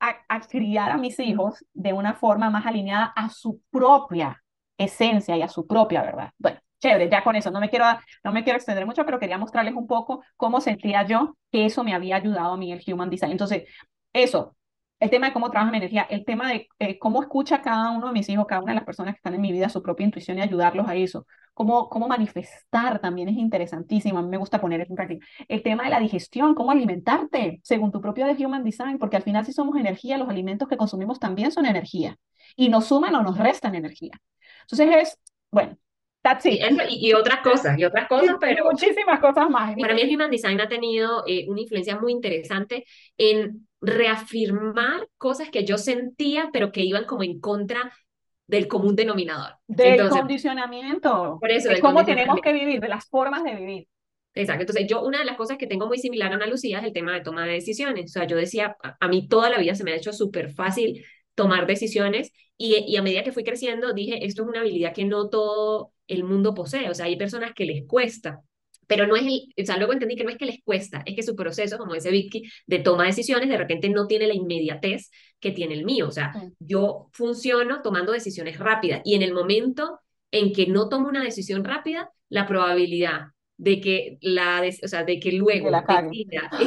a, 0.00 0.16
a 0.28 0.40
criar 0.40 0.90
a 0.90 0.98
mis 0.98 1.18
hijos 1.20 1.64
de 1.74 1.92
una 1.92 2.14
forma 2.14 2.50
más 2.50 2.66
alineada 2.66 3.12
a 3.16 3.28
su 3.30 3.60
propia 3.70 4.42
esencia 4.78 5.36
y 5.36 5.42
a 5.42 5.48
su 5.48 5.66
propia 5.66 6.02
verdad. 6.02 6.32
Bueno, 6.38 6.60
chévere, 6.84 7.08
ya 7.10 7.24
con 7.24 7.36
eso, 7.36 7.50
no 7.50 7.60
me 7.60 7.70
quiero, 7.70 7.86
no 8.22 8.32
me 8.32 8.44
quiero 8.44 8.56
extender 8.58 8.86
mucho, 8.86 9.04
pero 9.04 9.18
quería 9.18 9.38
mostrarles 9.38 9.74
un 9.74 9.86
poco 9.86 10.22
cómo 10.36 10.60
sentía 10.60 11.06
yo 11.06 11.36
que 11.50 11.66
eso 11.66 11.82
me 11.84 11.94
había 11.94 12.16
ayudado 12.16 12.52
a 12.52 12.56
mí 12.56 12.72
el 12.72 12.82
Human 12.86 13.10
Design. 13.10 13.32
Entonces, 13.32 13.64
eso, 14.12 14.56
el 15.00 15.10
tema 15.10 15.26
de 15.28 15.32
cómo 15.32 15.50
trabaja 15.50 15.70
mi 15.70 15.78
energía, 15.78 16.02
el 16.10 16.24
tema 16.24 16.50
de 16.50 16.68
eh, 16.78 16.98
cómo 16.98 17.22
escucha 17.22 17.62
cada 17.62 17.90
uno 17.90 18.08
de 18.08 18.12
mis 18.12 18.28
hijos, 18.28 18.46
cada 18.46 18.62
una 18.62 18.72
de 18.72 18.76
las 18.76 18.84
personas 18.84 19.14
que 19.14 19.18
están 19.18 19.34
en 19.34 19.40
mi 19.40 19.52
vida, 19.52 19.68
su 19.68 19.82
propia 19.82 20.04
intuición 20.04 20.38
y 20.38 20.42
ayudarlos 20.42 20.88
a 20.88 20.94
eso. 20.94 21.26
Cómo, 21.54 21.88
cómo 21.88 22.08
manifestar 22.08 23.00
también 23.00 23.28
es 23.28 23.36
interesantísimo, 23.36 24.22
me 24.22 24.36
gusta 24.36 24.60
poner 24.60 24.80
eso 24.80 24.92
en 24.92 24.96
práctica. 24.96 25.26
El 25.48 25.62
tema 25.62 25.84
de 25.84 25.90
la 25.90 26.00
digestión, 26.00 26.54
cómo 26.54 26.70
alimentarte 26.70 27.60
según 27.62 27.92
tu 27.92 28.00
propio 28.00 28.26
de 28.26 28.44
Human 28.44 28.64
Design, 28.64 28.98
porque 28.98 29.16
al 29.16 29.22
final 29.22 29.44
si 29.44 29.52
somos 29.52 29.76
energía, 29.76 30.18
los 30.18 30.28
alimentos 30.28 30.68
que 30.68 30.76
consumimos 30.76 31.18
también 31.18 31.52
son 31.52 31.66
energía 31.66 32.16
y 32.56 32.68
nos 32.68 32.86
suman 32.86 33.14
o 33.14 33.22
nos 33.22 33.38
restan 33.38 33.74
energía. 33.74 34.12
Entonces 34.62 34.88
es, 34.96 35.18
bueno, 35.50 35.76
y, 36.88 37.12
otras 37.12 37.40
cosas, 37.40 37.78
y 37.78 37.84
otras 37.84 38.08
cosas, 38.08 38.36
pero... 38.40 38.64
Muchísimas 38.64 39.20
cosas 39.20 39.50
más. 39.50 39.74
Para 39.78 39.94
mí 39.94 40.00
el 40.00 40.14
Human 40.14 40.30
Design 40.30 40.60
ha 40.60 40.68
tenido 40.68 41.24
eh, 41.26 41.46
una 41.48 41.60
influencia 41.60 41.98
muy 41.98 42.12
interesante 42.12 42.84
en 43.18 43.66
reafirmar 43.80 45.06
cosas 45.18 45.50
que 45.50 45.64
yo 45.64 45.76
sentía, 45.76 46.48
pero 46.52 46.72
que 46.72 46.82
iban 46.82 47.04
como 47.04 47.22
en 47.22 47.40
contra 47.40 47.92
del 48.46 48.68
común 48.68 48.96
denominador. 48.96 49.56
Del 49.66 50.08
condicionamiento. 50.08 51.38
Por 51.40 51.50
eso, 51.50 51.70
es 51.70 51.80
cómo 51.80 52.04
tenemos 52.04 52.40
que 52.40 52.52
vivir, 52.52 52.80
de 52.80 52.88
las 52.88 53.06
formas 53.08 53.44
de 53.44 53.54
vivir. 53.54 53.88
Exacto. 54.34 54.62
Entonces, 54.62 54.86
yo 54.88 55.02
una 55.02 55.18
de 55.18 55.24
las 55.24 55.36
cosas 55.36 55.58
que 55.58 55.66
tengo 55.66 55.86
muy 55.86 55.98
similar 55.98 56.32
a 56.32 56.34
Ana 56.34 56.46
Lucía 56.46 56.78
es 56.78 56.84
el 56.84 56.92
tema 56.92 57.12
de 57.12 57.20
toma 57.20 57.44
de 57.44 57.52
decisiones. 57.52 58.10
O 58.10 58.12
sea, 58.18 58.26
yo 58.26 58.36
decía, 58.36 58.76
a, 59.00 59.08
mí 59.08 59.28
toda 59.28 59.48
la 59.48 59.58
vida 59.58 59.74
se 59.74 59.84
me 59.84 59.92
ha 59.92 59.96
hecho 59.96 60.12
súper 60.12 60.50
fácil 60.50 61.04
tomar 61.34 61.66
decisiones 61.66 62.32
y, 62.56 62.76
y, 62.86 62.96
a 62.96 63.02
medida 63.02 63.24
que 63.24 63.32
fui 63.32 63.44
creciendo 63.44 63.92
dije, 63.92 64.24
esto 64.24 64.42
es 64.42 64.48
una 64.48 64.60
habilidad 64.60 64.94
que 64.94 65.04
no 65.04 65.28
todo 65.28 65.92
el 66.06 66.24
mundo 66.24 66.54
posee. 66.54 66.88
O 66.90 66.94
sea, 66.94 67.06
hay 67.06 67.16
personas 67.16 67.52
que 67.54 67.64
les 67.64 67.86
cuesta, 67.86 68.42
pero 68.86 69.06
no 69.06 69.16
es 69.16 69.26
el, 69.26 69.52
o 69.62 69.66
sea, 69.66 69.76
luego 69.76 69.92
entendí 69.92 70.16
que 70.16 70.24
no 70.24 70.30
es 70.30 70.36
que 70.36 70.46
les 70.46 70.62
cuesta, 70.62 71.02
es 71.06 71.14
que 71.14 71.22
su 71.22 71.34
proceso, 71.34 71.78
como 71.78 71.94
dice 71.94 72.10
Vicky, 72.10 72.44
de 72.66 72.78
toma 72.78 73.04
de 73.04 73.10
decisiones, 73.10 73.48
de 73.48 73.56
repente 73.56 73.88
no 73.88 74.06
tiene 74.06 74.26
la 74.26 74.34
inmediatez 74.34 75.10
que 75.40 75.52
tiene 75.52 75.74
el 75.74 75.84
mío. 75.84 76.08
O 76.08 76.12
sea, 76.12 76.32
yo 76.58 77.08
funciono 77.12 77.82
tomando 77.82 78.12
decisiones 78.12 78.58
rápidas 78.58 79.00
y 79.04 79.14
en 79.14 79.22
el 79.22 79.32
momento 79.32 80.00
en 80.30 80.52
que 80.52 80.66
no 80.66 80.88
tomo 80.88 81.08
una 81.08 81.22
decisión 81.22 81.64
rápida, 81.64 82.10
la 82.28 82.46
probabilidad 82.46 83.28
de 83.56 83.80
que 83.80 84.18
la, 84.20 84.62
o 84.82 84.88
sea, 84.88 85.04
de 85.04 85.20
que 85.20 85.32
luego 85.32 85.70
la 85.70 85.84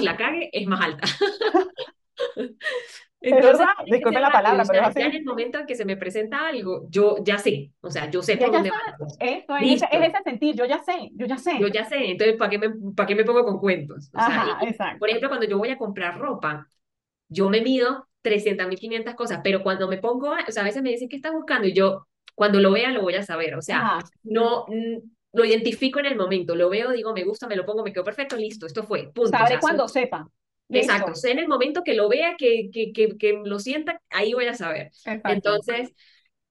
la 0.02 0.18
cague 0.18 0.50
es 0.54 0.68
más 0.68 0.82
alta. 0.82 1.08
Entonces, 3.20 3.66
disculpe 3.86 4.20
la 4.20 4.32
palabra, 4.32 4.64
pero. 4.68 4.92
Ya 4.94 5.06
en 5.06 5.16
el 5.16 5.24
momento 5.24 5.60
en 5.60 5.66
que 5.66 5.76
se 5.76 5.86
me 5.86 5.98
presenta 5.98 6.48
algo, 6.48 6.88
yo 6.90 7.18
ya 7.24 7.38
sé, 7.38 7.72
o 7.82 7.90
sea, 7.90 8.10
yo 8.10 8.22
sé 8.22 8.38
por 8.38 8.52
dónde 8.52 8.70
va. 8.70 8.78
Esto 9.20 9.56
es, 9.58 9.82
es, 9.82 9.90
ese 9.92 10.24
sentir, 10.24 10.56
yo 10.56 10.66
ya 10.66 10.80
sé, 10.80 11.10
yo 11.14 11.26
ya 11.26 11.38
sé. 11.38 11.60
Yo 11.60 11.68
ya 11.68 11.86
sé, 11.86 12.12
entonces, 12.12 12.38
¿para 12.38 12.50
qué 12.50 12.60
me, 12.60 12.70
para 12.96 13.08
qué 13.08 13.16
me 13.16 13.24
pongo 13.24 13.44
con 13.44 13.60
cuentos? 13.60 14.10
O 14.14 14.20
sea, 14.20 14.58
exacto. 14.62 15.00
Por 15.00 15.10
ejemplo, 15.10 15.30
cuando 15.30 15.48
yo 15.48 15.58
voy 15.58 15.70
a 15.70 15.78
comprar 15.78 16.20
ropa, 16.20 16.68
yo 17.30 17.50
me 17.50 17.62
mido 17.62 18.08
300.500 18.22 19.16
cosas, 19.16 19.42
pero 19.44 19.64
cuando 19.64 19.88
me 19.88 19.98
pongo, 19.98 20.32
o 20.32 20.52
sea, 20.52 20.62
a 20.62 20.66
veces 20.66 20.84
me 20.84 20.90
dicen, 20.90 21.10
¿qué 21.10 21.16
estás 21.16 21.34
buscando? 21.34 21.68
Y 21.68 21.74
yo, 21.74 22.08
cuando 22.36 22.60
lo 22.60 22.72
vea, 22.72 22.92
lo 22.92 23.02
voy 23.02 23.16
a 23.16 23.24
saber, 23.24 23.56
o 23.56 23.62
sea, 23.62 24.00
no 24.24 24.66
lo 25.34 25.46
identifico 25.46 26.00
en 26.00 26.08
el 26.08 26.16
momento, 26.16 26.56
lo 26.56 26.70
veo, 26.70 26.92
digo, 26.92 27.14
me 27.14 27.24
gusta, 27.24 27.48
me 27.48 27.56
lo 27.56 27.66
pongo, 27.66 27.84
me 27.84 27.94
quedo 27.94 28.04
perfecto, 28.04 28.36
listo, 28.36 28.66
esto 28.66 28.84
fue, 28.84 29.12
punto. 29.14 29.30
Sabe 29.30 29.60
cuando 29.60 29.88
sepa. 29.88 30.28
Exacto, 30.70 31.14
en 31.24 31.40
el 31.40 31.48
momento 31.48 31.84
que 31.84 31.94
lo 31.94 32.10
vea, 32.10 32.36
que, 32.38 32.70
que, 32.72 32.92
que, 32.92 33.18
que 33.18 33.42
lo 33.44 33.60
sienta, 33.60 34.02
ahí 34.10 34.34
voy 34.34 34.48
a 34.48 34.54
saber. 34.54 34.92
Entonces, 35.24 35.94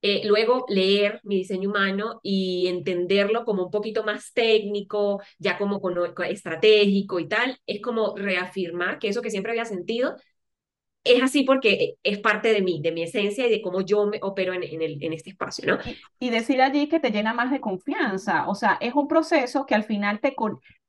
eh, 0.03 0.23
luego 0.25 0.65
leer 0.69 1.21
mi 1.25 1.37
diseño 1.37 1.71
humano 1.71 2.21
y 2.23 2.67
entenderlo 2.69 3.45
como 3.45 3.65
un 3.65 3.71
poquito 3.71 4.05
más 4.05 4.33
técnico, 4.33 5.21
ya 5.39 5.59
como 5.59 5.81
con, 5.81 5.97
estratégico 6.29 7.19
y 7.19 7.29
tal, 7.29 7.59
es 7.67 7.83
como 7.83 8.15
reafirmar 8.17 8.99
que 8.99 9.09
eso 9.09 9.23
que 9.23 9.31
siempre 9.31 9.53
había 9.53 9.65
sentido 9.65 10.17
es 11.03 11.23
así 11.23 11.45
porque 11.45 11.95
es 12.03 12.19
parte 12.19 12.53
de 12.53 12.63
mí, 12.63 12.81
de 12.83 12.93
mi 12.93 13.03
esencia 13.03 13.47
y 13.47 13.51
de 13.51 13.63
cómo 13.63 13.81
yo 13.81 14.07
me 14.07 14.19
opero 14.23 14.53
en, 14.53 14.63
en, 14.63 14.83
el, 14.83 15.03
en 15.03 15.13
este 15.13 15.31
espacio, 15.31 15.65
¿no? 15.67 15.79
Y, 16.19 16.31
decir 16.31 16.61
allí 16.61 16.89
que 16.89 17.01
te 17.01 17.11
llena 17.11 17.33
más 17.33 17.51
de 17.51 17.61
confianza, 17.61 18.49
o 18.49 18.55
sea, 18.55 18.77
es 18.81 18.95
un 18.95 19.07
proceso 19.07 19.67
que 19.67 19.75
al 19.75 19.85
final 19.85 20.21
te, 20.21 20.35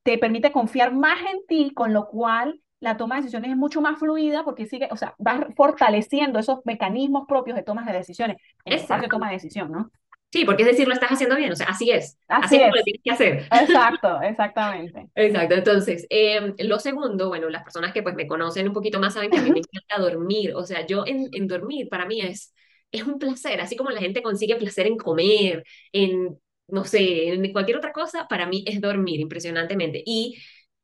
te 0.02 0.18
permite 0.18 0.50
confiar 0.50 0.92
más 0.92 1.20
en 1.32 1.46
ti, 1.46 1.72
con 1.72 1.92
lo 1.92 2.08
cual 2.08 2.60
la 2.80 2.96
toma 2.96 3.16
de 3.16 3.22
decisiones 3.22 3.50
es 3.50 3.56
mucho 3.56 3.80
más 3.80 3.98
fluida 3.98 4.44
porque 4.44 4.66
sigue, 4.66 4.88
o 4.90 4.96
sea, 4.96 5.14
vas 5.18 5.46
fortaleciendo 5.56 6.38
esos 6.38 6.60
mecanismos 6.64 7.26
propios 7.26 7.56
de 7.56 7.62
tomas 7.62 7.86
de 7.86 7.92
decisiones 7.92 8.36
de 8.64 9.08
toma 9.08 9.28
de 9.28 9.34
decisión, 9.34 9.70
¿no? 9.70 9.90
Sí, 10.30 10.44
porque 10.44 10.62
es 10.62 10.68
decir, 10.68 10.86
lo 10.86 10.92
estás 10.92 11.10
haciendo 11.10 11.36
bien, 11.36 11.52
o 11.52 11.56
sea, 11.56 11.68
así 11.68 11.90
es. 11.90 12.18
Así, 12.28 12.56
es 12.56 12.62
como 12.62 12.76
lo 12.76 12.82
tienes 12.82 13.02
que 13.02 13.10
hacer. 13.10 13.48
Exacto, 13.50 14.20
exactamente. 14.22 15.08
Exacto, 15.14 15.54
entonces, 15.54 16.06
em, 16.10 16.54
lo 16.58 16.78
segundo, 16.78 17.28
bueno, 17.28 17.48
las 17.48 17.62
personas 17.64 17.94
que 17.94 18.02
pues 18.02 18.14
me 18.14 18.26
conocen 18.26 18.68
un 18.68 18.74
poquito 18.74 19.00
más 19.00 19.14
saben 19.14 19.30
que 19.30 19.38
a 19.38 19.42
mí 19.42 19.50
me 19.50 19.60
encanta 19.60 19.98
dormir, 19.98 20.54
o 20.54 20.64
sea, 20.64 20.86
yo 20.86 21.04
en, 21.06 21.28
en 21.32 21.48
dormir 21.48 21.88
para 21.88 22.04
mí 22.04 22.20
es, 22.20 22.54
es 22.92 23.04
un 23.04 23.18
placer, 23.18 23.58
así 23.62 23.74
como 23.74 23.90
la 23.90 24.00
gente 24.00 24.22
consigue 24.22 24.56
placer 24.56 24.86
en 24.86 24.98
comer, 24.98 25.64
en 25.92 26.38
no 26.68 26.84
sé, 26.84 27.30
en 27.32 27.52
cualquier 27.52 27.78
otra 27.78 27.92
cosa, 27.92 28.26
para 28.28 28.46
mí 28.46 28.62
es 28.66 28.80
dormir 28.80 29.20
impresionantemente. 29.20 30.02
Y 30.04 30.38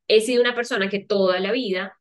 he 0.07 0.21
sido 0.21 0.41
una 0.41 0.55
persona 0.55 0.89
que 0.89 0.99
toda 0.99 1.39
la 1.39 1.51
vida 1.51 1.97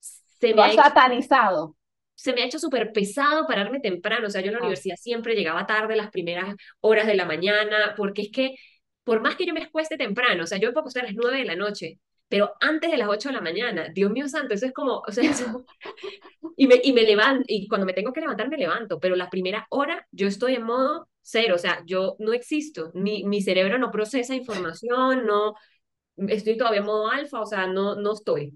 se 0.00 0.54
me 0.54 0.62
ha 0.62 0.72
satanizado. 0.72 1.76
Se 2.14 2.32
me 2.32 2.42
ha 2.42 2.46
hecho 2.46 2.58
súper 2.58 2.92
pesado 2.92 3.46
pararme 3.46 3.80
temprano. 3.80 4.26
O 4.26 4.30
sea, 4.30 4.40
yo 4.40 4.48
en 4.48 4.54
la 4.54 4.58
ah. 4.58 4.62
universidad 4.62 4.96
siempre 4.96 5.34
llegaba 5.34 5.66
tarde, 5.66 5.96
las 5.96 6.10
primeras 6.10 6.54
horas 6.80 7.06
de 7.06 7.14
la 7.14 7.24
mañana, 7.24 7.94
porque 7.96 8.22
es 8.22 8.30
que, 8.30 8.54
por 9.04 9.20
más 9.20 9.36
que 9.36 9.46
yo 9.46 9.54
me 9.54 9.60
escueste 9.60 9.96
temprano, 9.96 10.44
o 10.44 10.46
sea, 10.46 10.58
yo 10.58 10.68
me 10.68 10.72
puedo 10.72 10.82
acostar 10.82 11.04
a 11.04 11.06
las 11.06 11.16
nueve 11.16 11.38
de 11.38 11.44
la 11.44 11.56
noche, 11.56 11.98
pero 12.32 12.54
antes 12.60 12.90
de 12.90 12.96
las 12.96 13.08
8 13.08 13.28
de 13.28 13.34
la 13.34 13.42
mañana, 13.42 13.88
Dios 13.92 14.10
mío 14.10 14.26
santo, 14.26 14.54
eso 14.54 14.64
es 14.64 14.72
como, 14.72 15.02
o 15.06 15.12
sea, 15.12 15.22
y, 16.56 16.66
me, 16.66 16.80
y 16.82 16.94
me 16.94 17.02
levanto, 17.02 17.44
y 17.46 17.68
cuando 17.68 17.84
me 17.84 17.92
tengo 17.92 18.10
que 18.14 18.22
levantar 18.22 18.48
me 18.48 18.56
levanto, 18.56 18.98
pero 18.98 19.16
la 19.16 19.28
primera 19.28 19.66
hora 19.68 20.08
yo 20.12 20.26
estoy 20.28 20.54
en 20.54 20.62
modo 20.62 21.10
cero, 21.20 21.56
o 21.56 21.58
sea, 21.58 21.82
yo 21.84 22.16
no 22.20 22.32
existo, 22.32 22.90
ni, 22.94 23.22
mi 23.24 23.42
cerebro 23.42 23.78
no 23.78 23.90
procesa 23.90 24.34
información, 24.34 25.26
no, 25.26 25.56
estoy 26.28 26.56
todavía 26.56 26.80
en 26.80 26.86
modo 26.86 27.10
alfa, 27.10 27.40
o 27.40 27.46
sea, 27.46 27.66
no, 27.66 27.94
no 27.94 28.12
estoy. 28.12 28.54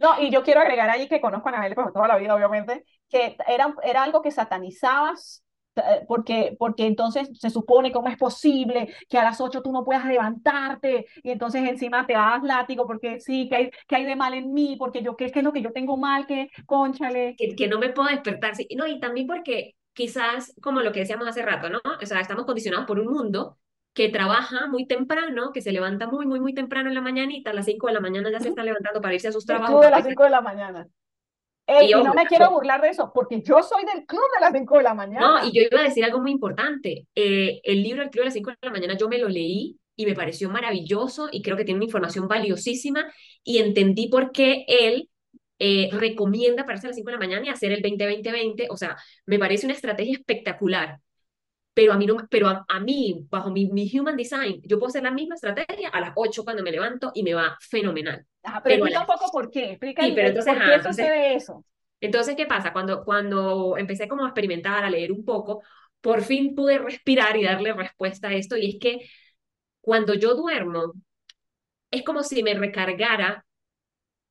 No, 0.00 0.20
y 0.20 0.30
yo 0.30 0.42
quiero 0.42 0.60
agregar 0.60 0.88
allí 0.88 1.08
que 1.08 1.20
conozco 1.20 1.48
a 1.48 1.52
Anabel 1.52 1.74
por 1.74 1.92
toda 1.92 2.08
la 2.08 2.16
vida, 2.16 2.34
obviamente, 2.34 2.84
que 3.08 3.36
era, 3.46 3.74
era 3.82 4.02
algo 4.02 4.22
que 4.22 4.30
satanizabas 4.30 5.44
eh, 5.76 6.04
porque, 6.08 6.56
porque 6.58 6.86
entonces 6.86 7.28
se 7.38 7.50
supone 7.50 7.92
cómo 7.92 8.08
es 8.08 8.16
posible 8.16 8.94
que 9.08 9.18
a 9.18 9.24
las 9.24 9.40
8 9.40 9.62
tú 9.62 9.72
no 9.72 9.84
puedas 9.84 10.04
levantarte 10.04 11.06
y 11.22 11.30
entonces 11.30 11.62
encima 11.68 12.06
te 12.06 12.14
das 12.14 12.42
látigo 12.42 12.86
porque 12.86 13.20
sí, 13.20 13.48
que 13.48 13.56
hay, 13.56 13.70
que 13.86 13.96
hay 13.96 14.04
de 14.04 14.16
mal 14.16 14.34
en 14.34 14.52
mí, 14.52 14.76
porque 14.78 15.02
yo, 15.02 15.16
¿qué, 15.16 15.26
es 15.26 15.42
lo 15.42 15.52
que 15.52 15.62
yo 15.62 15.72
tengo 15.72 15.96
mal? 15.96 16.26
Que, 16.26 16.50
conchale. 16.66 17.34
Que, 17.36 17.54
que 17.54 17.68
no 17.68 17.78
me 17.78 17.90
puedo 17.90 18.08
despertar, 18.08 18.56
sí. 18.56 18.66
No, 18.76 18.86
y 18.86 18.98
también 19.00 19.26
porque 19.26 19.74
quizás, 19.92 20.54
como 20.60 20.80
lo 20.80 20.92
que 20.92 21.00
decíamos 21.00 21.28
hace 21.28 21.42
rato, 21.42 21.70
¿no? 21.70 21.80
O 22.00 22.06
sea, 22.06 22.20
estamos 22.20 22.46
condicionados 22.46 22.86
por 22.86 22.98
un 22.98 23.12
mundo 23.12 23.58
que 23.92 24.08
trabaja 24.08 24.66
muy 24.68 24.86
temprano, 24.86 25.52
que 25.52 25.62
se 25.62 25.72
levanta 25.72 26.06
muy, 26.06 26.26
muy, 26.26 26.40
muy 26.40 26.54
temprano 26.54 26.88
en 26.88 26.94
la 26.94 27.00
mañanita, 27.00 27.50
a 27.50 27.54
las 27.54 27.66
5 27.66 27.88
de 27.88 27.92
la 27.92 28.00
mañana 28.00 28.30
ya 28.30 28.40
se 28.40 28.48
está 28.48 28.62
levantando 28.62 29.00
para 29.00 29.14
irse 29.14 29.28
a 29.28 29.32
sus 29.32 29.44
trabajos. 29.44 29.84
a 29.84 29.90
las 29.90 30.04
5 30.04 30.22
de 30.22 30.30
la 30.30 30.40
mañana 30.40 30.86
y, 31.82 31.90
no 31.92 32.14
me 32.14 32.26
quiero 32.26 32.50
burlar 32.50 32.80
de 32.80 32.88
eso, 32.88 33.10
porque 33.14 33.42
yo 33.42 33.62
soy 33.62 33.84
del 33.84 34.04
club 34.06 34.22
de 34.34 34.40
las 34.40 34.52
5 34.52 34.76
de 34.78 34.82
la 34.82 34.94
mañana. 34.94 35.40
No, 35.40 35.46
y 35.46 35.52
yo 35.52 35.62
iba 35.62 35.80
a 35.80 35.84
decir 35.84 36.04
algo 36.04 36.20
muy 36.20 36.32
importante. 36.32 37.06
Eh, 37.14 37.60
el 37.62 37.82
libro 37.82 38.02
El 38.02 38.10
club 38.10 38.22
de 38.22 38.26
las 38.26 38.34
5 38.34 38.50
de 38.50 38.56
la 38.62 38.70
mañana 38.70 38.96
yo 38.96 39.08
me 39.08 39.18
lo 39.18 39.28
leí 39.28 39.78
y 39.96 40.06
me 40.06 40.14
pareció 40.14 40.50
maravilloso 40.50 41.28
y 41.30 41.42
creo 41.42 41.56
que 41.56 41.64
tiene 41.64 41.78
una 41.78 41.84
información 41.84 42.26
valiosísima 42.26 43.04
y 43.44 43.58
entendí 43.58 44.08
por 44.08 44.32
qué 44.32 44.64
él 44.66 45.08
eh, 45.58 45.90
recomienda 45.92 46.64
pararse 46.64 46.86
a 46.86 46.90
las 46.90 46.96
5 46.96 47.06
de 47.10 47.12
la 47.12 47.20
mañana 47.20 47.46
y 47.46 47.50
hacer 47.50 47.72
el 47.72 47.82
20-20-20. 47.82 48.66
O 48.70 48.76
sea, 48.76 48.96
me 49.26 49.38
parece 49.38 49.66
una 49.66 49.74
estrategia 49.74 50.14
espectacular. 50.14 50.98
Pero 51.72 51.92
a 51.92 51.96
mí, 51.96 52.06
no, 52.06 52.16
pero 52.28 52.48
a, 52.48 52.80
mí 52.80 53.26
bajo 53.30 53.50
mi, 53.50 53.66
mi, 53.70 53.90
human 53.96 54.16
design, 54.16 54.60
yo 54.64 54.78
puedo 54.78 54.88
hacer 54.88 55.04
la 55.04 55.12
misma 55.12 55.36
estrategia 55.36 55.88
a 55.88 56.00
las 56.00 56.12
8 56.16 56.42
cuando 56.42 56.62
me 56.62 56.72
levanto 56.72 57.12
y 57.14 57.22
me 57.22 57.32
va 57.32 57.56
fenomenal. 57.60 58.26
Ah, 58.42 58.60
pero, 58.62 58.76
explica 58.76 59.00
un 59.00 59.06
poco 59.06 59.30
por 59.30 59.50
qué. 59.50 59.70
Explica 59.70 60.02
sí, 60.02 60.12
pero 60.14 60.28
entonces, 60.28 60.54
por 60.54 60.64
qué 60.64 60.82
sucede 60.82 61.34
eso. 61.34 61.64
Entonces, 62.00 62.34
¿qué 62.34 62.46
pasa? 62.46 62.72
Cuando, 62.72 63.04
cuando 63.04 63.76
empecé 63.76 64.08
como 64.08 64.24
a 64.24 64.28
experimentar, 64.28 64.84
a 64.84 64.90
leer 64.90 65.12
un 65.12 65.24
poco, 65.24 65.62
por 66.00 66.22
fin 66.22 66.54
pude 66.54 66.78
respirar 66.78 67.36
y 67.36 67.44
darle 67.44 67.72
respuesta 67.72 68.28
a 68.28 68.32
esto. 68.32 68.56
Y 68.56 68.70
es 68.70 68.76
que 68.80 69.08
cuando 69.80 70.14
yo 70.14 70.34
duermo, 70.34 70.94
es 71.90 72.02
como 72.02 72.22
si 72.22 72.42
me 72.42 72.54
recargara. 72.54 73.44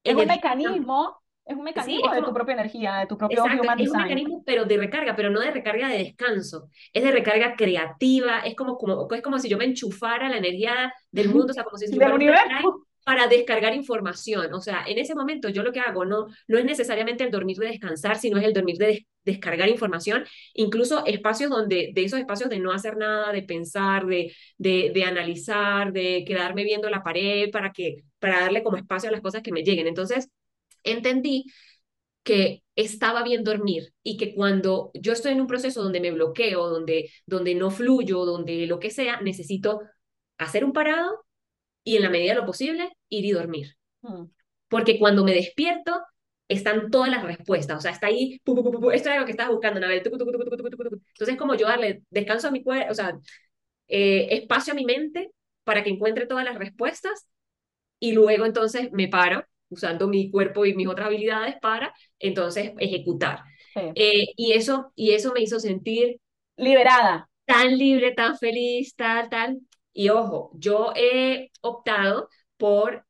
Es 0.04 0.16
un 0.16 0.28
mecanismo, 0.28 1.19
es 1.50 1.58
un 1.58 1.64
mecanismo 1.64 2.14
de 2.14 2.22
tu 2.22 2.32
propia 2.32 2.54
energía, 2.54 2.96
de 2.98 3.08
tu 3.08 3.18
propio 3.18 3.40
exacto, 3.40 3.64
Es 3.80 3.90
un 3.90 3.98
mecanismo, 3.98 4.44
pero 4.46 4.66
de 4.66 4.78
recarga, 4.78 5.16
pero 5.16 5.32
no 5.32 5.40
de 5.40 5.50
recarga 5.50 5.90
de 5.90 5.98
descanso. 5.98 6.70
Es 6.94 7.04
de 7.04 7.12
recarga 7.12 7.56
creativa, 7.56 8.42
es 8.42 8.56
como, 8.56 8.78
como, 8.78 9.08
es 9.12 9.22
como 9.24 9.40
si 9.40 9.50
yo 9.50 9.58
me 9.58 9.66
enchufara 9.66 10.30
la 10.30 10.38
energía 10.38 10.94
del 11.12 11.30
mundo, 11.34 11.48
o 11.50 11.54
sea, 11.54 11.64
como 11.64 11.78
si 11.78 11.88
del 11.88 12.12
universo 12.12 12.86
para 13.04 13.26
descargar 13.26 13.74
información. 13.74 14.54
O 14.54 14.62
sea, 14.62 14.84
en 14.86 15.00
ese 15.00 15.16
momento 15.16 15.50
yo 15.50 15.64
lo 15.64 15.72
que 15.72 15.80
hago 15.80 16.06
no, 16.06 16.28
no 16.48 16.58
es 16.60 16.66
necesariamente 16.66 17.24
el 17.24 17.32
dormir 17.32 17.58
de 17.58 17.66
descansar, 17.66 18.18
sino 18.18 18.38
es 18.38 18.46
el 18.46 18.54
dormir 18.54 18.78
de 18.78 19.08
descargar 19.26 19.68
información, 19.70 20.26
incluso 20.54 21.04
espacios 21.08 21.50
donde, 21.50 21.90
de 21.96 22.04
esos 22.04 22.20
espacios 22.20 22.52
de 22.52 22.60
no 22.60 22.72
hacer 22.72 22.98
nada, 22.98 23.32
de 23.32 23.42
pensar, 23.42 24.06
de, 24.06 24.36
de, 24.60 24.92
de 24.94 25.04
analizar, 25.04 25.92
de 25.92 26.24
quedarme 26.28 26.64
viendo 26.64 26.88
la 26.92 27.02
pared 27.02 27.50
para, 27.50 27.72
que, 27.72 28.04
para 28.20 28.42
darle 28.42 28.62
como 28.62 28.78
espacio 28.78 29.10
a 29.10 29.12
las 29.12 29.22
cosas 29.22 29.42
que 29.42 29.52
me 29.52 29.64
lleguen. 29.64 29.88
Entonces, 29.88 30.30
entendí 30.84 31.46
que 32.24 32.64
estaba 32.76 33.24
bien 33.24 33.44
dormir 33.44 33.94
y 34.04 34.18
que 34.18 34.36
cuando 34.36 34.92
yo 34.94 35.14
estoy 35.14 35.34
en 35.34 35.42
un 35.42 35.48
proceso 35.48 35.82
donde 35.82 36.00
me 36.00 36.12
bloqueo, 36.12 36.70
donde, 36.70 37.12
donde 37.26 37.56
no 37.56 37.72
fluyo, 37.72 38.26
donde 38.26 38.68
lo 38.68 38.80
que 38.80 38.92
sea, 38.92 39.20
necesito 39.22 39.82
hacer 40.38 40.64
un 40.64 40.74
parado 40.74 41.26
y 41.84 41.98
en 41.98 42.04
la 42.04 42.10
medida 42.10 42.34
de 42.34 42.40
lo 42.40 42.46
posible 42.46 42.92
ir 43.10 43.26
y 43.26 43.32
dormir. 43.32 43.76
Mm. 44.02 44.26
Porque 44.68 45.00
cuando 45.00 45.24
me 45.24 45.34
despierto, 45.34 46.00
están 46.48 46.90
todas 46.90 47.10
las 47.10 47.24
respuestas, 47.24 47.78
o 47.78 47.82
sea, 47.82 47.92
está 47.92 48.08
ahí, 48.08 48.42
esto 48.94 49.10
es 49.12 49.20
lo 49.20 49.26
que 49.26 49.32
estás 49.32 49.50
buscando, 49.50 49.80
Entonces, 49.86 51.38
como 51.38 51.56
yo 51.56 51.68
darle 51.68 52.04
descanso 52.10 52.48
a 52.48 52.52
mi 52.52 52.64
cuerpo, 52.64 52.92
o 52.92 52.96
sea, 52.96 53.18
eh, 53.88 54.28
espacio 54.32 54.74
a 54.74 54.76
mi 54.76 54.86
mente 54.86 55.32
para 55.64 55.84
que 55.84 55.90
encuentre 55.92 56.26
todas 56.26 56.46
las 56.46 56.58
respuestas 56.58 57.28
y 58.00 58.14
luego 58.14 58.46
entonces 58.46 58.92
me 58.92 59.08
paro 59.08 59.46
usando 59.70 60.08
mi 60.08 60.30
cuerpo 60.32 60.66
y 60.66 60.76
mis 60.76 60.88
otras 60.88 61.08
habilidades 61.08 61.56
para 61.62 61.94
entonces 62.20 62.74
ejecutar. 62.78 63.44
Eh, 63.76 64.28
y, 64.36 64.54
eso, 64.54 64.92
y 64.96 65.12
eso 65.12 65.32
me 65.34 65.42
hizo 65.42 65.60
sentir 65.60 66.20
liberada. 66.58 67.30
Tan 67.46 67.78
libre, 67.78 68.12
tan 68.14 68.38
feliz, 68.38 68.96
tal, 68.96 69.30
tal. 69.30 69.60
Y 69.94 70.10
ojo, 70.10 70.52
yo 70.54 70.94
he 70.96 71.50
optado 71.62 72.30
por 72.58 73.06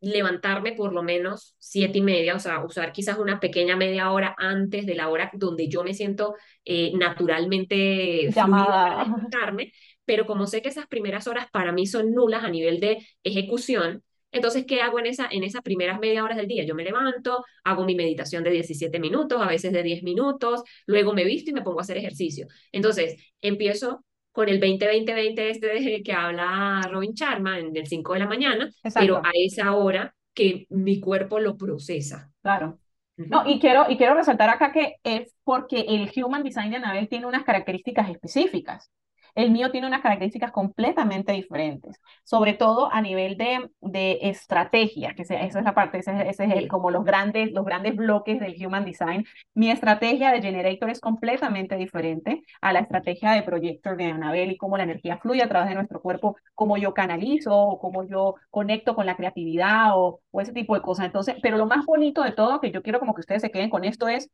levantarme 0.00 0.72
por 0.72 0.92
lo 0.92 1.02
menos 1.02 1.54
siete 1.58 1.98
y 1.98 2.02
media, 2.02 2.34
o 2.34 2.38
sea, 2.38 2.64
usar 2.64 2.92
quizás 2.92 3.18
una 3.18 3.40
pequeña 3.40 3.76
media 3.76 4.10
hora 4.12 4.34
antes 4.38 4.86
de 4.86 4.94
la 4.94 5.08
hora 5.08 5.30
donde 5.34 5.68
yo 5.68 5.82
me 5.84 5.94
siento 5.94 6.34
eh, 6.64 6.92
naturalmente 6.94 8.30
llamada 8.30 9.00
a 9.00 9.04
levantarme, 9.04 9.72
pero 10.04 10.26
como 10.26 10.46
sé 10.46 10.62
que 10.62 10.68
esas 10.68 10.86
primeras 10.86 11.26
horas 11.26 11.46
para 11.50 11.72
mí 11.72 11.86
son 11.86 12.12
nulas 12.12 12.44
a 12.44 12.50
nivel 12.50 12.78
de 12.80 13.06
ejecución, 13.22 14.02
entonces, 14.36 14.64
¿qué 14.66 14.80
hago 14.80 14.98
en, 14.98 15.06
esa, 15.06 15.28
en 15.30 15.42
esas 15.42 15.62
primeras 15.62 15.98
media 15.98 16.22
horas 16.22 16.36
del 16.36 16.46
día? 16.46 16.64
Yo 16.64 16.74
me 16.74 16.84
levanto, 16.84 17.44
hago 17.64 17.84
mi 17.84 17.94
meditación 17.94 18.44
de 18.44 18.50
17 18.50 18.98
minutos, 19.00 19.40
a 19.40 19.48
veces 19.48 19.72
de 19.72 19.82
10 19.82 20.02
minutos, 20.02 20.62
luego 20.86 21.12
me 21.12 21.24
visto 21.24 21.50
y 21.50 21.54
me 21.54 21.62
pongo 21.62 21.80
a 21.80 21.82
hacer 21.82 21.96
ejercicio. 21.96 22.46
Entonces, 22.72 23.16
empiezo 23.40 24.04
con 24.32 24.48
el 24.48 24.60
20-20-20 24.60 25.38
este 25.38 26.02
que 26.02 26.12
habla 26.12 26.82
Robin 26.90 27.14
Charma 27.14 27.58
en 27.58 27.74
el 27.74 27.86
5 27.86 28.12
de 28.12 28.18
la 28.18 28.26
mañana, 28.26 28.70
pero 28.94 29.18
a 29.24 29.30
esa 29.34 29.74
hora 29.74 30.14
que 30.34 30.66
mi 30.68 31.00
cuerpo 31.00 31.40
lo 31.40 31.56
procesa. 31.56 32.30
Claro. 32.42 32.78
No, 33.16 33.48
y 33.48 33.58
quiero, 33.58 33.86
y 33.88 33.96
quiero 33.96 34.14
resaltar 34.14 34.50
acá 34.50 34.72
que 34.72 34.96
es 35.02 35.34
porque 35.42 35.86
el 35.88 36.12
Human 36.22 36.42
Design 36.42 36.70
de 36.70 36.76
Anabel 36.76 37.08
tiene 37.08 37.24
unas 37.24 37.44
características 37.44 38.10
específicas. 38.10 38.90
El 39.36 39.52
mío 39.52 39.70
tiene 39.70 39.86
unas 39.86 40.00
características 40.02 40.50
completamente 40.50 41.32
diferentes, 41.32 42.00
sobre 42.24 42.54
todo 42.54 42.92
a 42.92 43.00
nivel 43.02 43.36
de, 43.36 43.70
de 43.80 44.18
estrategia, 44.22 45.14
que 45.14 45.22
esa 45.22 45.36
es 45.36 45.54
la 45.54 45.74
parte, 45.74 45.98
ese, 45.98 46.28
es 46.28 46.40
el, 46.40 46.66
como 46.68 46.90
los 46.90 47.04
grandes, 47.04 47.52
los 47.52 47.64
grandes 47.64 47.94
bloques 47.94 48.40
del 48.40 48.56
Human 48.66 48.84
Design. 48.84 49.24
Mi 49.54 49.70
estrategia 49.70 50.32
de 50.32 50.42
Generator 50.42 50.90
es 50.90 51.00
completamente 51.00 51.76
diferente 51.76 52.42
a 52.62 52.72
la 52.72 52.80
estrategia 52.80 53.32
de 53.32 53.42
Projector 53.42 53.96
de 53.96 54.06
Anabel 54.06 54.50
y 54.50 54.56
cómo 54.56 54.76
la 54.78 54.84
energía 54.84 55.18
fluye 55.18 55.42
a 55.42 55.48
través 55.48 55.68
de 55.68 55.74
nuestro 55.76 56.00
cuerpo, 56.00 56.36
cómo 56.54 56.78
yo 56.78 56.94
canalizo 56.94 57.54
o 57.54 57.78
cómo 57.78 58.04
yo 58.04 58.36
conecto 58.50 58.94
con 58.94 59.06
la 59.06 59.16
creatividad 59.16 59.98
o, 59.98 60.20
o 60.30 60.40
ese 60.40 60.52
tipo 60.52 60.74
de 60.74 60.80
cosas. 60.82 61.06
Entonces, 61.06 61.36
pero 61.42 61.58
lo 61.58 61.66
más 61.66 61.84
bonito 61.84 62.22
de 62.22 62.32
todo, 62.32 62.60
que 62.60 62.70
yo 62.72 62.82
quiero 62.82 63.00
como 63.00 63.14
que 63.14 63.20
ustedes 63.20 63.42
se 63.42 63.50
queden 63.50 63.70
con 63.70 63.84
esto, 63.84 64.08
es 64.08 64.30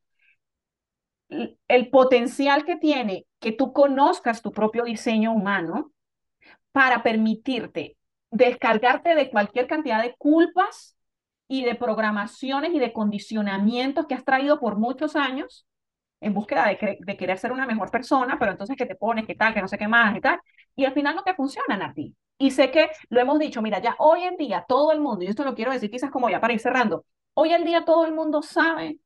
el 1.69 1.91
potencial 1.91 2.65
que 2.65 2.77
tiene 2.77 3.27
que 3.41 3.53
tú 3.53 3.73
conozcas 3.73 4.43
tu 4.43 4.53
propio 4.53 4.85
diseño 4.85 5.33
humano 5.33 5.93
para 6.73 7.03
permitirte 7.03 7.97
descargarte 8.31 9.15
de 9.15 9.31
cualquier 9.31 9.67
cantidad 9.67 10.03
de 10.03 10.15
culpas 10.17 10.97
y 11.49 11.65
de 11.65 11.75
programaciones 11.75 12.73
y 12.73 12.79
de 12.79 12.93
condicionamientos 12.93 14.07
que 14.07 14.15
has 14.15 14.25
traído 14.25 14.59
por 14.59 14.79
muchos 14.79 15.17
años 15.17 15.67
en 16.21 16.35
búsqueda 16.35 16.67
de, 16.67 16.99
de, 17.01 17.17
querer 17.17 17.37
ser 17.37 17.53
una 17.53 17.67
mejor 17.67 17.91
persona, 17.91 18.39
pero 18.39 18.53
entonces 18.53 18.77
que 18.77 18.87
te 18.87 18.95
pones, 18.95 19.27
que 19.27 19.35
tal, 19.35 19.53
que 19.53 19.61
no 19.61 19.69
sé 19.69 19.77
qué 19.77 19.89
más 19.89 20.17
y 20.17 20.21
tal, 20.21 20.41
y 20.77 20.85
al 20.85 20.95
final 20.95 21.17
no 21.17 21.23
te 21.25 21.35
funcionan 21.35 21.83
a 21.83 21.93
ti. 21.93 22.15
Y 22.39 22.53
sé 22.53 22.71
que 22.71 22.91
lo 23.09 23.21
hemos 23.21 23.39
dicho, 23.39 23.61
mira, 23.61 23.81
ya 23.81 23.97
hoy 23.99 24.23
en 24.23 24.37
día 24.37 24.65
todo 24.67 24.93
el 24.93 25.01
mundo, 25.01 25.25
y 25.25 25.29
esto 25.29 25.45
lo 25.45 25.55
quiero 25.55 25.73
decir 25.73 25.91
quizás 25.91 26.11
como 26.11 26.31
ya 26.31 26.41
para 26.41 26.55
ir 26.55 26.61
cerrando, 26.61 27.05
hoy 27.35 27.53
en 27.53 27.65
día 27.65 27.85
todo 27.85 28.07
el 28.07 28.15
mundo 28.15 28.41
sabe 28.43 28.99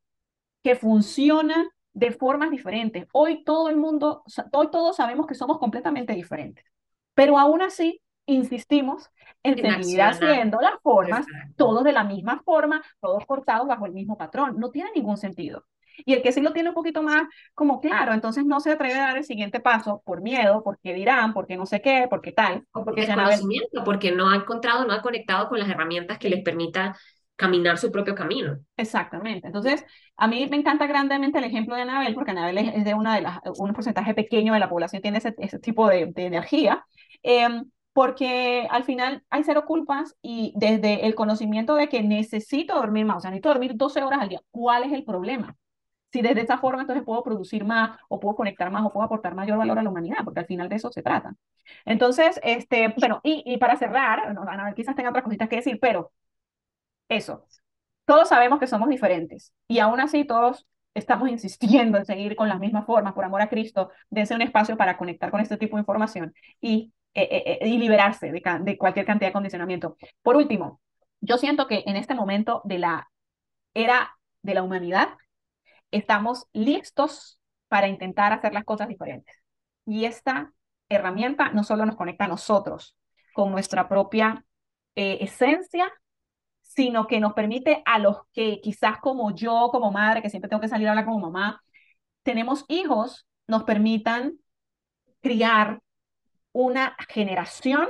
que 0.62 0.76
funciona 0.76 1.68
de 1.96 2.10
formas 2.10 2.50
diferentes. 2.50 3.06
Hoy 3.12 3.42
todo 3.42 3.70
el 3.70 3.76
mundo, 3.76 4.22
hoy 4.52 4.68
todos 4.70 4.96
sabemos 4.96 5.26
que 5.26 5.34
somos 5.34 5.58
completamente 5.58 6.12
diferentes, 6.12 6.62
pero 7.14 7.38
aún 7.38 7.62
así 7.62 8.02
insistimos 8.26 9.08
en 9.42 9.56
seguir 9.56 10.02
haciendo 10.02 10.60
las 10.60 10.74
formas, 10.82 11.24
todos 11.56 11.84
de 11.84 11.92
la 11.92 12.04
misma 12.04 12.42
forma, 12.44 12.82
todos 13.00 13.24
cortados 13.24 13.66
bajo 13.66 13.86
el 13.86 13.92
mismo 13.92 14.18
patrón. 14.18 14.56
No 14.58 14.70
tiene 14.70 14.90
ningún 14.94 15.16
sentido. 15.16 15.64
Y 16.04 16.12
el 16.12 16.20
que 16.20 16.32
sí 16.32 16.42
lo 16.42 16.52
tiene 16.52 16.68
un 16.68 16.74
poquito 16.74 17.02
más 17.02 17.22
como 17.54 17.80
claro, 17.80 18.12
entonces 18.12 18.44
no 18.44 18.60
se 18.60 18.72
atreve 18.72 18.96
a 18.96 19.06
dar 19.06 19.16
el 19.16 19.24
siguiente 19.24 19.60
paso 19.60 20.02
por 20.04 20.20
miedo, 20.20 20.62
porque 20.62 20.92
dirán, 20.92 21.32
porque 21.32 21.56
no 21.56 21.64
sé 21.64 21.80
qué, 21.80 22.08
porque 22.10 22.32
tal. 22.32 22.66
Porque 22.72 23.06
desconocimiento, 23.06 23.84
porque 23.84 24.12
no 24.12 24.28
ha 24.28 24.36
encontrado, 24.36 24.84
no 24.84 24.92
ha 24.92 25.00
conectado 25.00 25.48
con 25.48 25.58
las 25.58 25.70
herramientas 25.70 26.18
que 26.18 26.28
les 26.28 26.42
permita 26.42 26.94
caminar 27.36 27.78
su 27.78 27.92
propio 27.92 28.14
camino. 28.14 28.58
Exactamente. 28.76 29.46
Entonces, 29.46 29.84
a 30.16 30.26
mí 30.26 30.46
me 30.50 30.56
encanta 30.56 30.86
grandemente 30.86 31.38
el 31.38 31.44
ejemplo 31.44 31.74
de 31.76 31.82
Anabel, 31.82 32.14
porque 32.14 32.30
Anabel 32.32 32.58
es 32.58 32.84
de 32.84 32.94
una 32.94 33.14
de 33.14 33.22
las, 33.22 33.38
un 33.58 33.72
porcentaje 33.72 34.14
pequeño 34.14 34.54
de 34.54 34.60
la 34.60 34.68
población 34.68 35.02
tiene 35.02 35.18
ese, 35.18 35.34
ese 35.38 35.58
tipo 35.58 35.88
de, 35.88 36.06
de 36.06 36.26
energía. 36.26 36.84
Eh, 37.22 37.46
porque 37.92 38.66
al 38.70 38.84
final 38.84 39.22
hay 39.30 39.42
cero 39.44 39.64
culpas 39.66 40.14
y 40.20 40.52
desde 40.56 41.06
el 41.06 41.14
conocimiento 41.14 41.74
de 41.76 41.88
que 41.88 42.02
necesito 42.02 42.74
dormir 42.74 43.06
más, 43.06 43.18
o 43.18 43.20
sea, 43.20 43.30
necesito 43.30 43.48
dormir 43.48 43.72
12 43.74 44.02
horas 44.02 44.20
al 44.20 44.28
día, 44.28 44.40
¿cuál 44.50 44.82
es 44.84 44.92
el 44.92 45.02
problema? 45.04 45.56
Si 46.12 46.22
desde 46.22 46.42
esa 46.42 46.58
forma 46.58 46.82
entonces 46.82 47.04
puedo 47.04 47.22
producir 47.22 47.64
más 47.64 47.98
o 48.08 48.20
puedo 48.20 48.36
conectar 48.36 48.70
más 48.70 48.84
o 48.84 48.92
puedo 48.92 49.04
aportar 49.04 49.34
mayor 49.34 49.58
valor 49.58 49.78
a 49.78 49.82
la 49.82 49.90
humanidad, 49.90 50.18
porque 50.24 50.40
al 50.40 50.46
final 50.46 50.68
de 50.68 50.76
eso 50.76 50.90
se 50.90 51.02
trata. 51.02 51.34
Entonces, 51.84 52.40
este, 52.42 52.94
bueno, 52.98 53.20
y, 53.22 53.42
y 53.46 53.58
para 53.58 53.76
cerrar, 53.76 54.32
no, 54.34 54.42
a 54.42 54.64
ver, 54.64 54.74
quizás 54.74 54.94
tenga 54.96 55.10
otras 55.10 55.24
cositas 55.24 55.48
que 55.48 55.56
decir, 55.56 55.78
pero 55.80 56.12
eso, 57.08 57.46
todos 58.04 58.28
sabemos 58.28 58.58
que 58.60 58.66
somos 58.66 58.88
diferentes 58.88 59.52
y 59.68 59.80
aún 59.80 60.00
así 60.00 60.24
todos 60.24 60.66
estamos 60.94 61.28
insistiendo 61.30 61.98
en 61.98 62.06
seguir 62.06 62.36
con 62.36 62.48
las 62.48 62.58
mismas 62.58 62.86
formas, 62.86 63.12
por 63.12 63.24
amor 63.24 63.42
a 63.42 63.48
Cristo, 63.48 63.90
dense 64.10 64.34
un 64.34 64.42
espacio 64.42 64.76
para 64.76 64.96
conectar 64.96 65.30
con 65.30 65.40
este 65.40 65.56
tipo 65.56 65.76
de 65.76 65.82
información 65.82 66.34
y 66.60 66.92
eh, 67.14 67.28
eh, 67.30 67.58
eh, 67.62 67.68
y 67.68 67.78
liberarse 67.78 68.30
de, 68.30 68.42
de 68.60 68.76
cualquier 68.76 69.06
cantidad 69.06 69.30
de 69.30 69.32
condicionamiento. 69.32 69.96
Por 70.22 70.36
último, 70.36 70.82
yo 71.22 71.38
siento 71.38 71.66
que 71.66 71.82
en 71.86 71.96
este 71.96 72.14
momento 72.14 72.60
de 72.64 72.78
la 72.78 73.10
era 73.72 74.18
de 74.42 74.54
la 74.54 74.62
humanidad, 74.62 75.08
estamos 75.90 76.46
listos 76.52 77.40
para 77.68 77.88
intentar 77.88 78.32
hacer 78.32 78.52
las 78.52 78.64
cosas 78.64 78.88
diferentes. 78.88 79.34
Y 79.86 80.04
esta 80.04 80.52
herramienta 80.90 81.50
no 81.50 81.64
solo 81.64 81.86
nos 81.86 81.96
conecta 81.96 82.26
a 82.26 82.28
nosotros 82.28 82.94
con 83.32 83.50
nuestra 83.50 83.88
propia 83.88 84.44
esencia, 84.94 85.90
sino 86.76 87.06
que 87.06 87.20
nos 87.20 87.32
permite 87.32 87.82
a 87.86 87.98
los 87.98 88.18
que 88.32 88.60
quizás 88.60 88.98
como 89.00 89.34
yo, 89.34 89.70
como 89.72 89.90
madre, 89.90 90.20
que 90.20 90.28
siempre 90.28 90.50
tengo 90.50 90.60
que 90.60 90.68
salir 90.68 90.86
a 90.86 90.90
hablar 90.90 91.06
como 91.06 91.30
mamá, 91.30 91.62
tenemos 92.22 92.66
hijos, 92.68 93.26
nos 93.46 93.64
permitan 93.64 94.34
criar 95.22 95.80
una 96.52 96.96
generación 97.08 97.88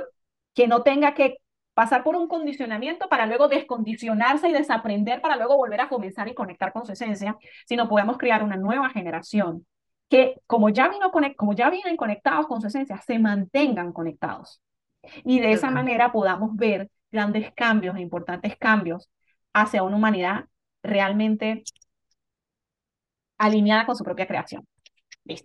que 0.53 0.67
no 0.67 0.83
tenga 0.83 1.13
que 1.13 1.37
pasar 1.73 2.03
por 2.03 2.15
un 2.15 2.27
condicionamiento 2.27 3.09
para 3.09 3.25
luego 3.25 3.49
descondicionarse 3.49 4.49
y 4.49 4.53
desaprender 4.53 5.21
para 5.21 5.35
luego 5.35 5.57
volver 5.57 5.81
a 5.81 5.89
comenzar 5.89 6.27
y 6.29 6.33
conectar 6.33 6.71
con 6.71 6.85
su 6.85 6.93
esencia, 6.93 7.37
sino 7.67 7.89
podemos 7.89 8.17
crear 8.17 8.41
una 8.41 8.55
nueva 8.55 8.89
generación 8.89 9.67
que 10.09 10.41
como 10.47 10.69
ya, 10.69 10.87
vino 10.87 11.11
como 11.11 11.53
ya 11.53 11.69
vienen 11.69 11.97
conectados 11.97 12.47
con 12.47 12.61
su 12.61 12.67
esencia, 12.67 12.97
se 13.05 13.19
mantengan 13.19 13.91
conectados. 13.91 14.61
Y 15.25 15.39
de 15.41 15.51
esa 15.51 15.69
manera 15.69 16.11
podamos 16.11 16.55
ver 16.55 16.89
grandes 17.11 17.51
cambios 17.55 17.95
e 17.97 18.01
importantes 18.01 18.57
cambios 18.57 19.09
hacia 19.53 19.83
una 19.83 19.97
humanidad 19.97 20.45
realmente 20.83 21.63
alineada 23.37 23.85
con 23.85 23.95
su 23.95 24.03
propia 24.03 24.27
creación. 24.27 24.65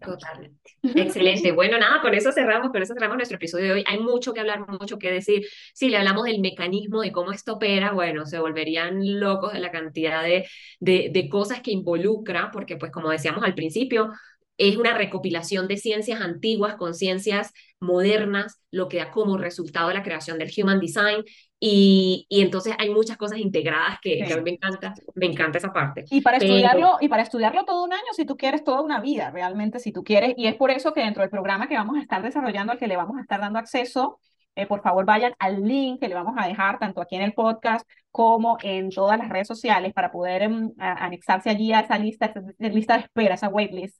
Totalmente. 0.00 0.70
Excelente. 0.82 1.52
Bueno, 1.52 1.78
nada, 1.78 2.00
con 2.00 2.14
eso 2.14 2.32
cerramos, 2.32 2.70
con 2.70 2.82
eso 2.82 2.94
cerramos 2.94 3.16
nuestro 3.16 3.36
episodio 3.36 3.66
de 3.66 3.72
hoy. 3.72 3.84
Hay 3.86 3.98
mucho 3.98 4.32
que 4.32 4.40
hablar, 4.40 4.64
mucho 4.68 4.98
que 4.98 5.10
decir. 5.10 5.44
Si 5.74 5.88
le 5.88 5.96
hablamos 5.96 6.24
del 6.24 6.40
mecanismo, 6.40 7.02
de 7.02 7.12
cómo 7.12 7.32
esto 7.32 7.54
opera, 7.54 7.92
bueno, 7.92 8.24
se 8.26 8.38
volverían 8.38 9.20
locos 9.20 9.52
de 9.52 9.60
la 9.60 9.72
cantidad 9.72 10.22
de, 10.22 10.46
de, 10.80 11.10
de 11.12 11.28
cosas 11.28 11.60
que 11.62 11.72
involucra, 11.72 12.50
porque 12.52 12.76
pues 12.76 12.92
como 12.92 13.10
decíamos 13.10 13.44
al 13.44 13.54
principio, 13.54 14.10
es 14.56 14.76
una 14.76 14.96
recopilación 14.96 15.66
de 15.66 15.76
ciencias 15.76 16.20
antiguas 16.20 16.76
con 16.76 16.94
ciencias 16.94 17.52
modernas, 17.82 18.60
lo 18.70 18.88
que 18.88 18.98
da 18.98 19.10
como 19.10 19.36
resultado 19.36 19.92
la 19.92 20.02
creación 20.02 20.38
del 20.38 20.50
Human 20.56 20.80
Design. 20.80 21.24
Y, 21.60 22.26
y 22.28 22.40
entonces 22.40 22.74
hay 22.78 22.90
muchas 22.90 23.16
cosas 23.16 23.38
integradas 23.38 23.98
que, 24.00 24.24
a 24.24 24.36
mí 24.36 24.42
me 24.42 24.50
encanta, 24.52 24.94
me 25.14 25.26
encanta 25.26 25.58
esa 25.58 25.72
parte. 25.72 26.04
Y 26.10 26.20
para, 26.20 26.38
estudiarlo, 26.38 26.96
y 27.00 27.08
para 27.08 27.22
estudiarlo 27.22 27.64
todo 27.64 27.84
un 27.84 27.92
año, 27.92 28.12
si 28.16 28.24
tú 28.24 28.36
quieres, 28.36 28.64
toda 28.64 28.80
una 28.80 29.00
vida, 29.00 29.30
realmente, 29.30 29.78
si 29.78 29.92
tú 29.92 30.02
quieres. 30.02 30.34
Y 30.36 30.46
es 30.46 30.56
por 30.56 30.70
eso 30.70 30.92
que 30.92 31.02
dentro 31.02 31.22
del 31.22 31.30
programa 31.30 31.68
que 31.68 31.76
vamos 31.76 31.96
a 31.96 32.00
estar 32.00 32.22
desarrollando, 32.22 32.72
al 32.72 32.78
que 32.78 32.88
le 32.88 32.96
vamos 32.96 33.18
a 33.18 33.20
estar 33.20 33.40
dando 33.40 33.58
acceso, 33.58 34.18
eh, 34.54 34.66
por 34.66 34.82
favor 34.82 35.04
vayan 35.04 35.34
al 35.38 35.62
link 35.62 36.00
que 36.00 36.08
le 36.08 36.14
vamos 36.14 36.34
a 36.36 36.46
dejar 36.46 36.78
tanto 36.78 37.00
aquí 37.00 37.16
en 37.16 37.22
el 37.22 37.32
podcast 37.32 37.88
como 38.10 38.58
en 38.62 38.90
todas 38.90 39.18
las 39.18 39.28
redes 39.28 39.48
sociales 39.48 39.92
para 39.94 40.12
poder 40.12 40.42
em, 40.42 40.72
anexarse 40.78 41.50
allí 41.50 41.72
a 41.72 41.80
esa 41.80 41.98
lista, 41.98 42.26
esa 42.26 42.68
lista 42.68 42.94
de 42.94 43.00
espera, 43.00 43.34
esa 43.34 43.48
waitlist 43.48 43.96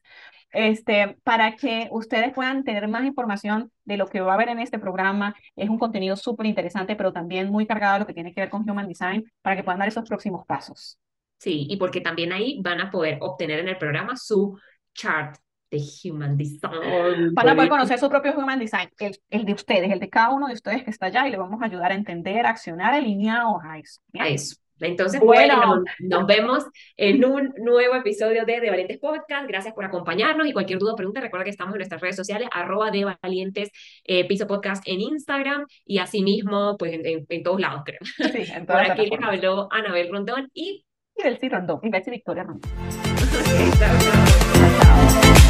este, 0.53 1.17
para 1.25 1.57
que 1.57 1.89
ustedes 1.91 2.33
puedan 2.33 2.63
tener 2.65 2.87
más 2.87 3.05
información 3.05 3.73
de 3.85 3.97
lo 3.97 4.07
que 4.07 4.21
va 4.21 4.33
a 4.33 4.35
haber 4.35 4.51
en 4.51 4.61
este 4.61 4.79
programa. 4.79 5.35
Es 5.57 5.69
un 5.69 5.79
contenido 5.79 6.17
súper 6.17 6.47
interesante, 6.47 6.95
pero 6.95 7.13
también 7.13 7.51
muy 7.51 7.67
cargado 7.67 7.95
de 7.95 8.01
lo 8.01 8.07
que 8.07 8.15
tiene 8.15 8.33
que 8.35 8.43
ver 8.43 8.51
con 8.51 8.69
Human 8.69 8.89
Design, 8.89 9.25
para 9.41 9.57
que 9.57 9.65
puedan 9.65 9.79
dar 9.79 9.89
esos 9.89 10.09
próximos 10.09 10.47
pasos. 10.47 10.99
Sí, 11.39 11.67
y 11.69 11.77
porque 11.77 12.01
también 12.01 12.33
ahí 12.33 12.61
van 12.63 12.81
a 12.81 12.91
poder 12.91 13.19
obtener 13.21 13.61
en 13.61 13.69
el 13.69 13.79
programa 13.79 14.17
su 14.17 14.59
chart 14.95 15.37
de 15.73 15.83
Human 16.05 16.37
Design. 16.37 17.35
Van 17.35 17.49
a 17.49 17.55
poder 17.55 17.71
conocer 17.71 17.99
su 17.99 18.09
propio 18.09 18.35
Human 18.37 18.59
Design, 18.59 18.91
el, 18.99 19.19
el, 19.31 19.45
de 19.45 19.55
ustedes, 19.55 19.91
el 19.91 19.99
de 19.99 20.11
cada 20.11 20.31
uno 20.31 20.47
de 20.47 20.55
ustedes 20.55 20.85
que 20.85 20.91
está 20.91 21.07
allá, 21.07 21.27
y 21.27 21.31
le 21.31 21.39
vamos 21.39 21.61
a 21.63 21.65
ayudar 21.65 21.91
a 21.91 21.95
entender, 21.95 22.45
a 22.45 22.51
accionar, 22.51 22.93
alineados 22.93 23.57
a 23.65 23.79
eso. 23.79 24.01
A 24.19 24.29
eso. 24.29 24.57
Entonces, 24.81 25.21
bueno, 25.21 25.85
nos, 26.01 26.27
vemos 26.27 26.65
en 26.97 27.25
un 27.25 27.55
nuevo 27.59 27.95
episodio 27.95 28.45
de 28.45 28.61
De 28.61 28.69
Valientes 28.69 28.99
Podcast. 28.99 29.47
Gracias 29.47 29.73
por 29.75 29.85
acompañarnos 29.85 30.47
y 30.47 30.53
cualquier 30.53 30.79
duda 30.79 30.95
o 30.95 30.97
pregunta, 30.97 31.21
recuerda 31.21 31.45
que 31.45 31.51
estamos 31.51 31.75
en 31.75 31.79
nuestras 31.79 32.01
redes 32.01 32.17
sociales, 32.17 32.49
arroba 32.53 32.91
de 32.91 33.17
Valientes 33.23 33.71
eh, 34.05 34.27
Piso 34.27 34.47
Podcast 34.47 34.83
en 34.87 35.01
Instagram 35.01 35.67
y 35.87 35.99
asimismo, 35.99 36.77
pues 36.79 36.95
en, 36.95 37.27
en, 37.29 37.43
todos 37.43 37.61
lados, 37.61 37.83
creo. 37.85 38.01
Sí, 38.03 38.53
en 38.53 38.67
por 38.67 38.77
aquí 38.77 39.07
les 39.07 39.23
habló 39.23 39.69
Anabel 39.71 40.11
Rondón 40.11 40.51
y... 40.53 40.85
Y 41.15 41.23
Belsi 41.23 41.49
Rondón, 41.49 41.81
y 41.83 41.91
Belsi 41.91 42.11
Victoria 42.11 42.43
Rondón. 42.43 42.71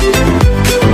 Thank 0.03 0.83
you. 0.87 0.92